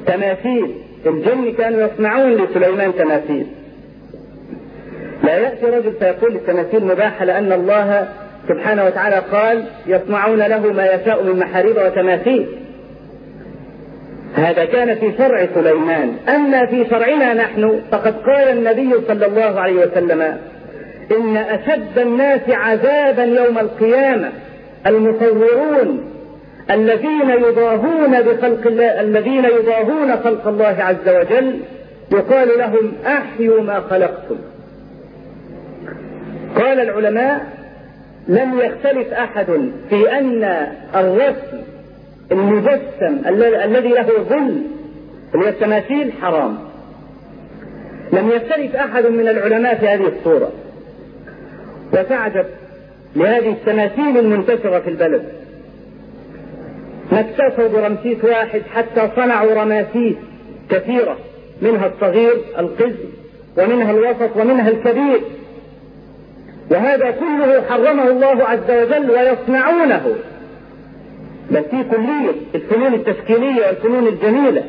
[0.06, 3.46] تماثيل الجن كانوا يصنعون لسليمان تماثيل.
[5.24, 8.08] لا يأتي رجل فيقول التماثيل مباحة لأن الله
[8.48, 12.46] سبحانه وتعالى قال يصنعون له ما يشاء من محاريب وتماثيل.
[14.36, 16.16] هذا كان في شرع سليمان.
[16.28, 20.22] أما في شرعنا نحن فقد قال النبي صلى الله عليه وسلم
[21.18, 24.28] إن أشد الناس عذابا يوم القيامة
[24.86, 26.11] المصورون
[26.70, 31.60] الذين يضاهون بخلق الله الذين يضاهون خلق الله عز وجل
[32.12, 34.36] يقال لهم أحيوا ما خلقتم.
[36.56, 37.46] قال العلماء
[38.28, 39.46] لم يختلف أحد
[39.90, 40.44] في أن
[40.94, 41.62] الرسم
[42.32, 43.22] المجسم
[43.64, 44.62] الذي له ظل
[45.34, 46.58] اللي التماثيل حرام.
[48.12, 50.52] لم يختلف أحد من العلماء في هذه الصورة.
[51.92, 52.46] وتعجب
[53.16, 55.41] لهذه التماثيل المنتشرة في البلد.
[57.12, 60.16] ما اكتفوا برمسيس واحد حتى صنعوا رماسيس
[60.70, 61.16] كثيرة
[61.62, 63.08] منها الصغير القزم
[63.58, 65.20] ومنها الوسط ومنها الكبير.
[66.70, 70.14] وهذا كله حرمه الله عز وجل ويصنعونه.
[71.50, 74.64] بل في كلية الفنون التشكيلية والفنون الجميلة.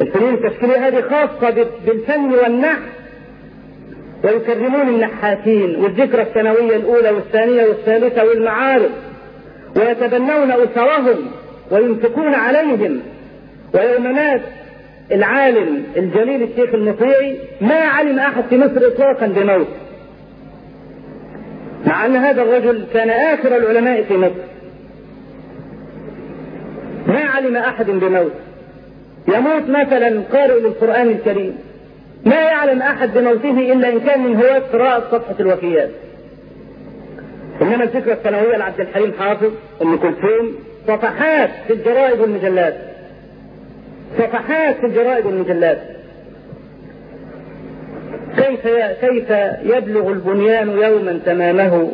[0.00, 2.82] الفنون التشكيلية هذه خاصة بالفن والنحت.
[4.24, 8.90] ويكرمون النحاتين والذكرى السنوية الأولى والثانية والثالثة والمعارف.
[9.76, 11.30] ويتبنون أسرهم
[11.70, 13.00] وينفقون عليهم.
[13.74, 14.40] ويوم مات
[15.12, 19.68] العالم الجليل الشيخ المطيعي ما علم أحد في مصر إطلاقا بموت.
[21.86, 24.48] مع أن هذا الرجل كان آخر العلماء في مصر.
[27.06, 28.32] ما علم أحد بموت.
[29.28, 31.58] يموت مثلا قارئ للقرآن الكريم.
[32.24, 35.90] ما يعلم أحد بموته إلا إن كان من هواة قراءة صفحة الوفيات
[37.62, 39.50] إنما الفكرة الثانوية لعبد الحليم حافظ
[39.82, 40.54] أم كلثوم
[40.86, 42.74] صفحات في الجرائد والمجلات.
[44.18, 45.78] صفحات في الجرائد والمجلات.
[48.36, 48.68] كيف
[49.00, 49.30] كيف
[49.62, 51.90] يبلغ البنيان يوما تمامه؟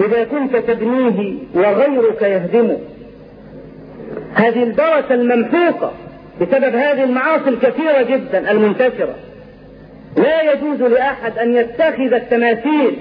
[0.00, 2.78] إذا كنت تبنيه وغيرك يهدمه.
[4.34, 5.92] هذه البركة الممحوقة
[6.40, 9.14] بسبب هذه المعاصي الكثيرة جدا المنتشرة.
[10.16, 12.96] لا يجوز لأحد أن يتخذ التماثيل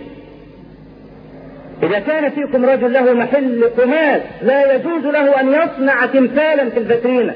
[1.84, 7.34] إذا كان فيكم رجل له محل قماش لا يجوز له أن يصنع تمثالا في الفترينة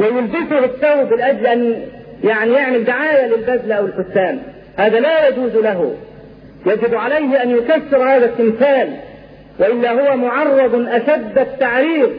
[0.00, 1.82] ويلبسه الثوب لأجل أن
[2.24, 4.38] يعني يعمل دعاية للبذل أو الفستان
[4.76, 5.94] هذا لا يجوز له.
[6.66, 8.96] يجب عليه أن يكسر هذا التمثال.
[9.58, 12.10] وإلا هو معرض أشد التعريض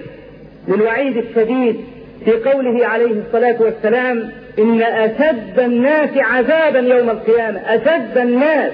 [0.67, 1.81] للوعيد الشديد
[2.25, 7.59] في قوله عليه الصلاة والسلام إن أشد الناس عذابا يوم القيامة.
[7.67, 8.71] أشد الناس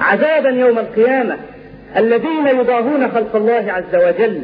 [0.00, 1.36] عذابا يوم القيامة.
[1.96, 4.42] الذين يضاهون خلق الله عز وجل.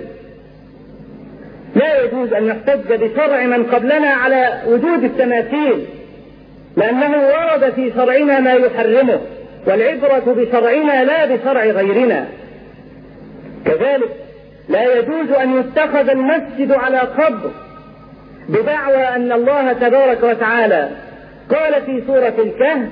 [1.76, 5.86] لا يجوز أن يحتج بشرع من قبلنا على وجود التماثيل
[6.76, 9.20] لأنه ورد في شرعنا ما يحرمه
[9.66, 12.26] والعبرة بشرعنا لا بشرع غيرنا.
[13.64, 14.10] كذلك
[14.68, 17.50] لا يجوز أن يتخذ المسجد على قبر
[18.48, 20.88] بدعوى أن الله تبارك وتعالى
[21.50, 22.88] قال في سورة الكهف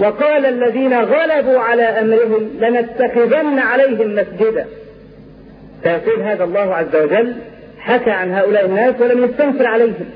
[0.00, 4.66] وقال الذين غلبوا على أمرهم لنتخذن عليهم مسجدا.
[5.82, 7.34] فيقول هذا الله عز وجل
[7.78, 10.10] حكى عن هؤلاء الناس ولم يستنكر عليهم.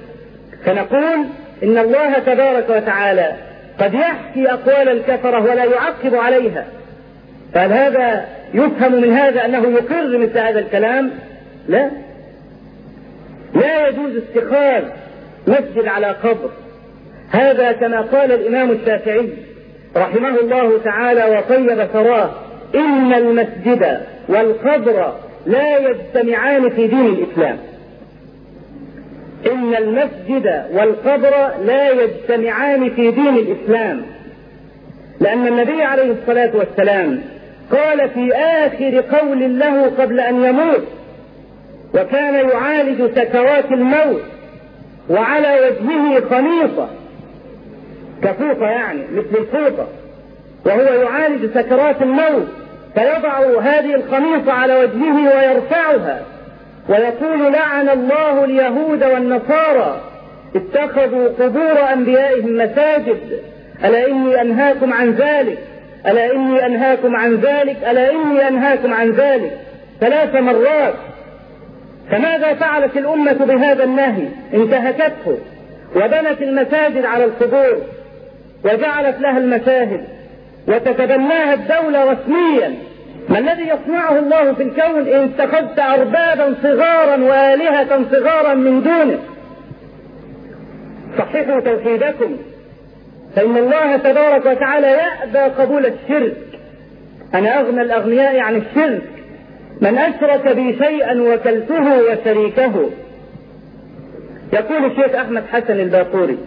[0.64, 1.24] فنقول
[1.62, 3.32] إن الله تبارك وتعالى
[3.80, 6.66] قد يحكي أقوال الكفرة ولا يعقب عليها.
[7.54, 8.24] فهل هذا
[8.54, 11.10] يفهم من هذا أنه يقر مثل هذا الكلام؟
[11.68, 11.90] لا.
[13.54, 14.84] لا يجوز اتخاذ
[15.46, 16.50] مسجد على قبر.
[17.30, 19.28] هذا كما قال الإمام الشافعي.
[19.96, 22.30] رحمه الله تعالى وطيب ثراه
[22.74, 25.12] إن المسجد والقبر
[25.46, 27.58] لا يجتمعان في دين الإسلام.
[29.52, 34.02] إن المسجد والقبر لا يجتمعان في دين الإسلام.
[35.20, 37.22] لأن النبي عليه الصلاة والسلام
[37.72, 40.84] قال في آخر قول له قبل أن يموت
[41.94, 44.22] وكان يعالج سكرات الموت
[45.10, 46.88] وعلى وجهه خميصة
[48.22, 49.86] كفوطة يعني مثل الفوطة
[50.66, 52.48] وهو يعالج سكرات الموت
[52.94, 56.22] فيضع هذه الخميصة على وجهه ويرفعها.
[56.88, 60.00] ويقول لعن الله اليهود والنصارى
[60.56, 63.42] اتخذوا قبور أنبيائهم مساجد.
[63.84, 65.58] ألا إني أنهاكم عن ذلك؟
[66.06, 69.52] ألا إني أنهاكم عن ذلك؟ ألا إني أنهاكم عن ذلك؟
[70.00, 70.94] ثلاث مرات.
[72.10, 75.38] فماذا فعلت الأمة بهذا النهي؟ انتهكته.
[75.96, 77.82] وبنت المساجد على القبور.
[78.64, 80.04] وجعلت لها المشاهد
[80.68, 82.74] وتتبناها الدولة رسميا.
[83.28, 89.18] ما الذي يصنعه الله في الكون إن اتخذت أربابا صغارا وآلهة صغارا من دونه؟
[91.18, 92.36] صححوا توحيدكم.
[93.36, 96.36] فإن الله تبارك وتعالى يأبى قبول الشرك.
[97.34, 99.02] أنا أغنى الأغنياء عن الشرك.
[99.80, 102.90] من أشرك بي شيئا وكلته وشريكه.
[104.52, 106.38] يقول الشيخ أحمد حسن الباقوري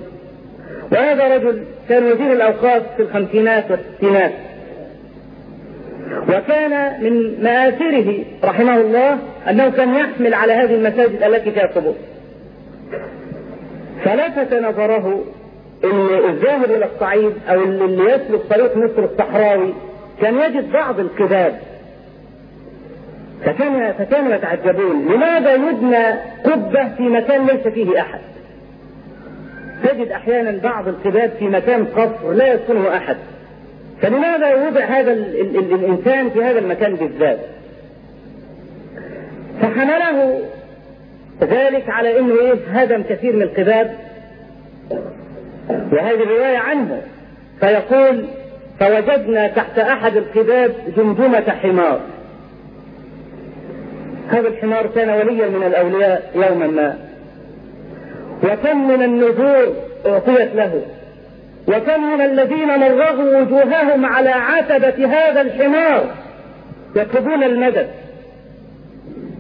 [0.92, 4.32] وهذا رجل كان وزير الأوقاف في الخمسينات والستينات.
[6.30, 9.18] وكان من مآثره رحمه الله
[9.50, 11.96] أنه كان يحمل على هذه المساجد التي فيها قبور.
[14.04, 15.24] فلفت نظره
[15.84, 19.74] إن الذاهب إلى الصعيد أو اللي يسلك طريق مصر الصحراوي
[20.22, 21.60] كان يجد بعض القباب
[23.46, 25.06] فكان فكانوا يتعجبون.
[25.06, 26.08] لماذا يبنى
[26.46, 28.20] قبة في مكان ليس فيه أحد؟
[29.84, 33.18] تجد أحيانا بعض القباب في مكان قصر لا يسكنه أحد.
[34.02, 37.40] فلماذا وضع هذا ال ال ال الإنسان في هذا المكان بالذات؟
[39.62, 40.40] فحمله
[41.42, 43.96] ذلك على إنه إيه هدم كثير من القباب
[45.70, 47.02] وهذه الرواية عنه.
[47.60, 48.26] فيقول
[48.80, 52.00] فوجدنا تحت أحد القباب جمجمة حمار.
[54.30, 57.11] هذا الحمار كان وليا من الأولياء يوما ما.
[58.44, 59.74] وكم من النذور
[60.06, 60.82] أعطيت له
[61.68, 66.06] وكم من الذين مرغوا وجوههم على عتبة هذا الحمار
[66.96, 67.88] يطلبون المدد.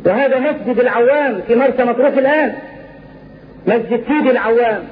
[0.05, 2.53] وهذا مسجد العوام في مرسى مطروح الآن
[3.67, 4.83] مسجد سيدي العوام.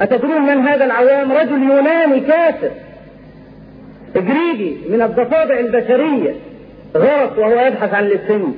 [0.00, 2.70] أتدرون من هذا العوام؟ رجل يوناني كافر
[4.16, 6.34] إجريجي من الضفادع البشرية
[6.96, 8.54] غرق وهو يبحث عن الإسلام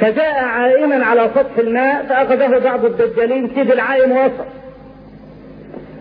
[0.00, 4.46] فجاء عائما على سطح الماء فأخذه بعض الدجالين سيدي العائم وصل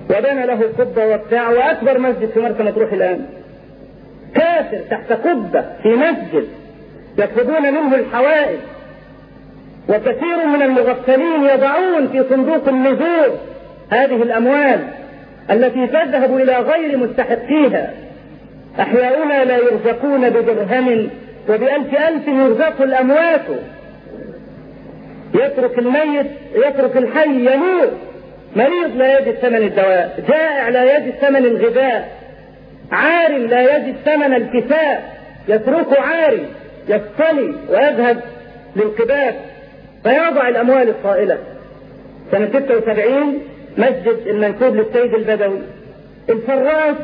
[0.09, 3.25] وبنى له قبة وبتاع وأكبر مسجد في مرسى مطروح الآن.
[4.35, 6.47] كافر تحت قبة في مسجد
[7.17, 8.59] يطلبون منه الحوائج.
[9.89, 13.39] وكثير من المغفلين يضعون في صندوق النذور
[13.89, 14.79] هذه الأموال
[15.51, 17.93] التي تذهب إلى غير مستحقيها.
[18.79, 21.09] أحياؤنا لا يرزقون بدرهم
[21.49, 23.45] وبألف ألف يرزق الأموات.
[25.33, 27.91] يترك الميت يترك الحي يموت.
[28.55, 32.19] مريض لا يجد ثمن الدواء جائع لا يجد ثمن الغذاء.
[32.91, 35.15] عار لا يجد ثمن الكساء
[35.47, 36.45] يتركه عاري
[36.89, 38.21] يصطلي ويذهب
[38.75, 39.35] للقباب
[40.03, 41.37] فيضع الأموال الطائلة.
[42.31, 43.41] سنة 76
[43.77, 45.59] مسجد المنسوب للسيد البدوي.
[46.29, 46.95] الفراش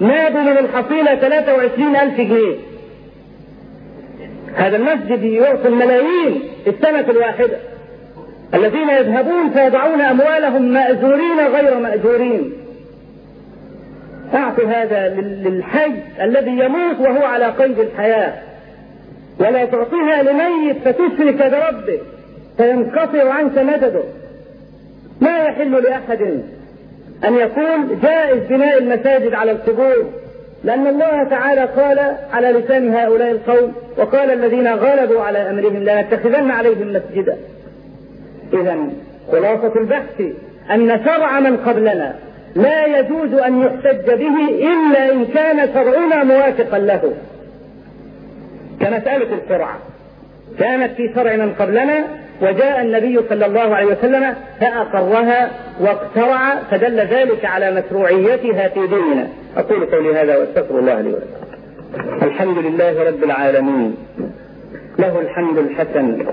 [0.00, 2.56] نابوا من الحصيلة 23 ألف جنيه.
[4.54, 6.42] هذا المسجد يعطي الملايين.
[6.66, 7.56] السنة الواحدة
[8.54, 12.52] الذين يذهبون فيضعون أموالهم مأجورين غير مأجورين.
[14.34, 18.32] أعطوا هذا للحي الذي يموت وهو على قيد الحياة.
[19.38, 21.98] ولا تعطيها لميت فتشرك بربه
[22.56, 24.02] فينقطع عنك مدده.
[25.20, 26.22] ما يحل لأحد
[27.24, 30.21] أن يقول جائز بناء المساجد على القبور.
[30.64, 36.92] لأن الله تعالى قال على لسان هؤلاء القوم وقال الذين غلبوا على أمرهم لنتخذن عليهم
[36.92, 37.36] مسجدا.
[38.52, 38.78] إذا
[39.32, 40.20] خلاصة البحث
[40.70, 42.14] أن شرع من قبلنا
[42.54, 47.12] لا يجوز أن يحتج به إلا إن كان شرعنا موافقا له.
[48.80, 49.78] كمسألة القرعة
[50.58, 52.04] كانت في شرع من قبلنا
[52.42, 59.28] وجاء النبي صلى الله عليه وسلم فأقرها واقترع فدل ذلك على مشروعيتها في ديننا.
[59.56, 62.26] أقول قولي هذا وأستغفر الله لي ولكم.
[62.26, 63.96] الحمد لله رب العالمين.
[64.98, 66.26] له الحمد الحسن.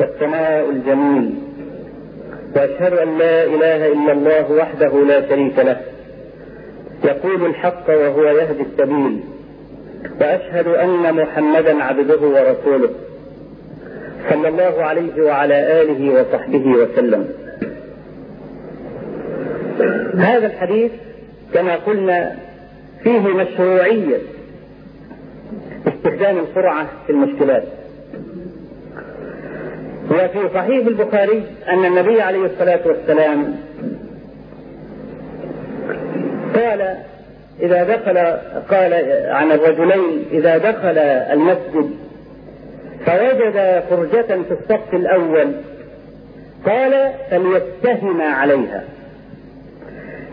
[0.00, 1.34] والثناء الجميل.
[2.56, 5.76] وأشهد أن لا إله إلا الله وحده لا شريك له.
[7.04, 9.20] يقول الحق وهو يهدي السبيل.
[10.20, 12.90] وأشهد أن محمدا عبده ورسوله.
[14.30, 17.28] صلى الله عليه وعلى آله وصحبه وسلم.
[20.18, 20.92] هذا الحديث
[21.54, 22.36] كما قلنا
[23.02, 24.18] فيه مشروعية
[25.88, 27.64] استخدام القرعة في المشكلات.
[30.10, 33.56] وفي صحيح البخاري أن النبي عليه الصلاة والسلام
[36.54, 36.96] قال
[37.60, 38.18] إذا دخل
[38.70, 38.92] قال
[39.28, 40.98] عن الرجلين إذا دخل
[41.32, 41.90] المسجد
[43.06, 45.52] فوجد فرجة في الصف الأول.
[46.66, 48.84] قال فليتهم عليها.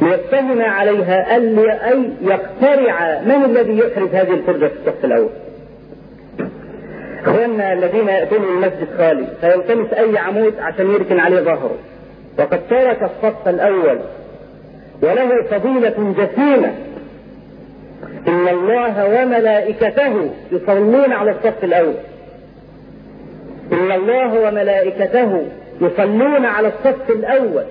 [0.01, 5.30] ليتهم عليها أي يقترع من الذي يحرز هذه الفرجة في الصف الأول.
[7.24, 11.76] إخواننا الذين يأتون المسجد خالي فيلتمس أي عمود عشان يركن عليه ظهره.
[12.39, 13.99] وقد ترك الصف الأول.
[15.01, 16.74] وله فضيلة جسيمة.
[18.28, 21.93] إن الله وملائكته يصلون على الصف الأول.
[23.74, 25.47] إن الله وملائكته
[25.82, 27.63] يصلون على الصف الأول.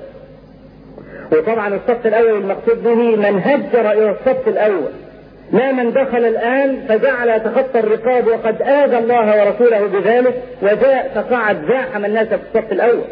[1.32, 4.90] وطبعا الصف الأول المقصود به من هجر إلى الصف الأول.
[5.52, 12.04] لا من دخل الآن فجعل يتخطى الرقاب وقد آذى الله ورسوله بذلك وجاء فقعد زاحم
[12.04, 13.04] الناس في الصف الأول.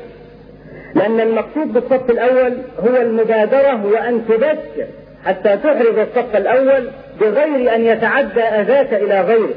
[0.95, 4.87] لأن المقصود بالصف الأول هو المبادرة وأن تبكر
[5.25, 9.57] حتى تحرز الصف الأول بغير أن يتعدى أذاك إلى غيرك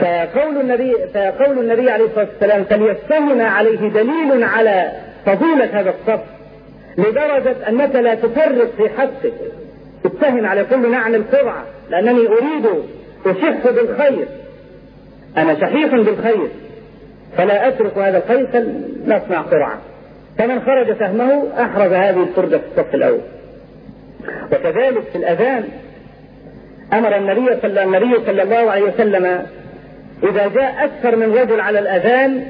[0.00, 4.92] فقول النبي فقول النبي عليه الصلاة والسلام فليستهم عليه دليل على
[5.26, 6.20] فضيلة هذا الصف
[6.98, 9.32] لدرجة أنك لا تفرط في حقك.
[10.04, 12.66] اتهم على كل نعم القرعة لأنني أريد
[13.26, 14.26] أشح بالخير.
[15.36, 16.48] أنا شحيح بالخير.
[17.36, 19.78] فلا أترك هذا الخير فلنصنع قرعة.
[20.38, 23.20] فمن خرج سهمه أحرز هذه الفرجة في الصف الأول.
[24.52, 25.64] وكذلك في الأذان
[26.92, 29.46] أمر النبي صلى النبي صلى الله عليه وسلم
[30.22, 32.44] إذا جاء أكثر من رجل على الأذان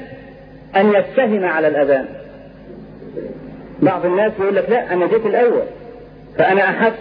[0.75, 2.05] أن يتهم على الأذان.
[3.81, 5.63] بعض الناس يقول لك لا أنا جيت الأول
[6.37, 6.93] فأنا أحق.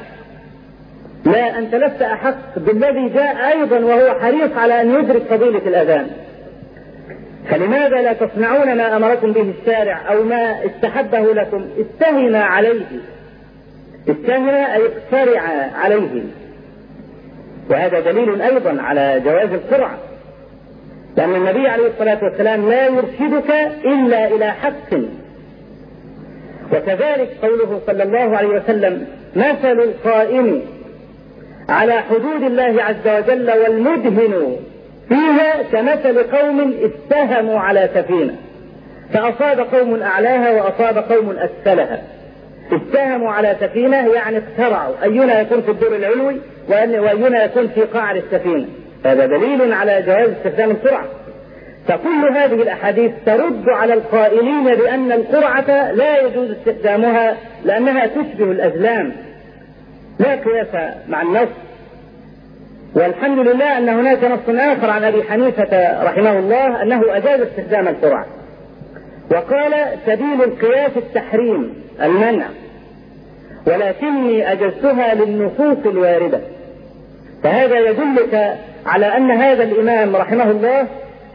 [1.24, 2.58] لا أنت لست أحق.
[2.58, 6.10] بالذي جاء أيضا وهو حريص على أن يدرك فضيلة الأذان.
[7.50, 12.84] فلماذا لا تصنعون ما أمركم به الشارع أو ما استحبه لكم؟ اتهم عليه.
[14.08, 15.42] اتهم أي اقترع
[15.74, 16.22] عليه.
[17.70, 19.98] وهذا دليل أيضا على جواز القرعة.
[21.16, 23.50] لأن النبي عليه الصلاة والسلام لا يرشدك
[23.84, 24.94] إلا إلى حق.
[26.72, 29.06] وكذلك قوله صلى الله عليه وسلم
[29.36, 30.62] مثل القائم
[31.68, 34.56] على حدود الله عز وجل والمدهن
[35.08, 38.34] فيها كمثل قوم اتهموا على سفينة
[39.12, 42.02] فأصاب قوم أعلاها وأصاب قوم أسفلها.
[42.72, 46.36] اتهموا على سفينة يعني اخترعوا أينا يكون في الدور العلوي
[46.68, 48.66] وأينا يكون في قعر السفينة.
[49.04, 51.04] هذا دليل على جواز استخدام السرعة
[51.88, 59.12] فكل هذه الأحاديث ترد على القائلين بأن القرعة لا يجوز استخدامها لأنها تشبه الأزلام.
[60.18, 61.48] لا قياس مع النص.
[62.94, 68.26] والحمد لله أن هناك نص آخر عن أبي حنيفة رحمه الله أنه أجاز استخدام القرعة.
[69.30, 69.74] وقال
[70.06, 72.46] سبيل القياس التحريم المنع.
[73.66, 76.40] ولكني أجزتها للنصوص الواردة.
[77.42, 78.56] فهذا يدلك
[78.86, 80.86] على أن هذا الإمام رحمه الله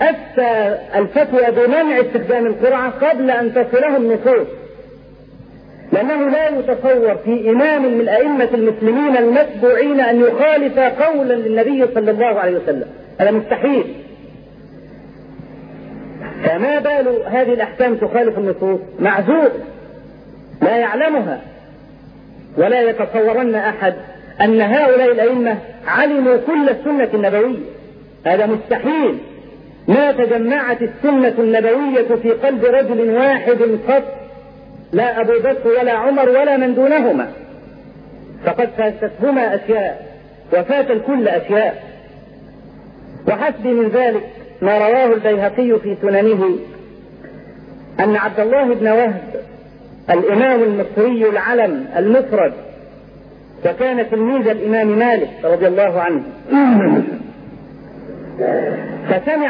[0.01, 4.47] أفتى الفتوى بمنع استخدام القرعة قبل أن تصله النصوص.
[5.91, 12.39] لأنه لا يتصور في إمام من أئمة المسلمين المتبوعين أن يخالف قولا للنبي صلى الله
[12.39, 12.85] عليه وسلم.
[13.19, 13.95] هذا مستحيل.
[16.43, 19.51] فما بال هذه الأحكام تخالف النصوص؟ معذور.
[20.61, 21.41] لا يعلمها.
[22.57, 23.93] ولا يتصورن أحد.
[24.41, 25.57] أن هؤلاء الأئمة
[25.87, 27.59] علموا كل السنة النبوية.
[28.25, 29.17] هذا مستحيل.
[29.87, 33.57] ما تجمعت السنة النبوية في قلب رجل واحد
[33.87, 34.03] قط
[34.93, 37.31] لا أبو بكر ولا عمر ولا من دونهما.
[38.45, 40.05] فقد فاتتهما أشياء
[40.53, 41.83] وفات الكل أشياء.
[43.27, 44.23] وحسب من ذلك
[44.61, 46.57] ما رواه البيهقي في سننه
[47.99, 49.21] أن عبد الله بن وهب
[50.09, 52.53] الإمام المصري العلم المفرد
[53.65, 56.21] وكان تلميذ الإمام مالك رضي الله عنه.
[59.09, 59.49] فسمع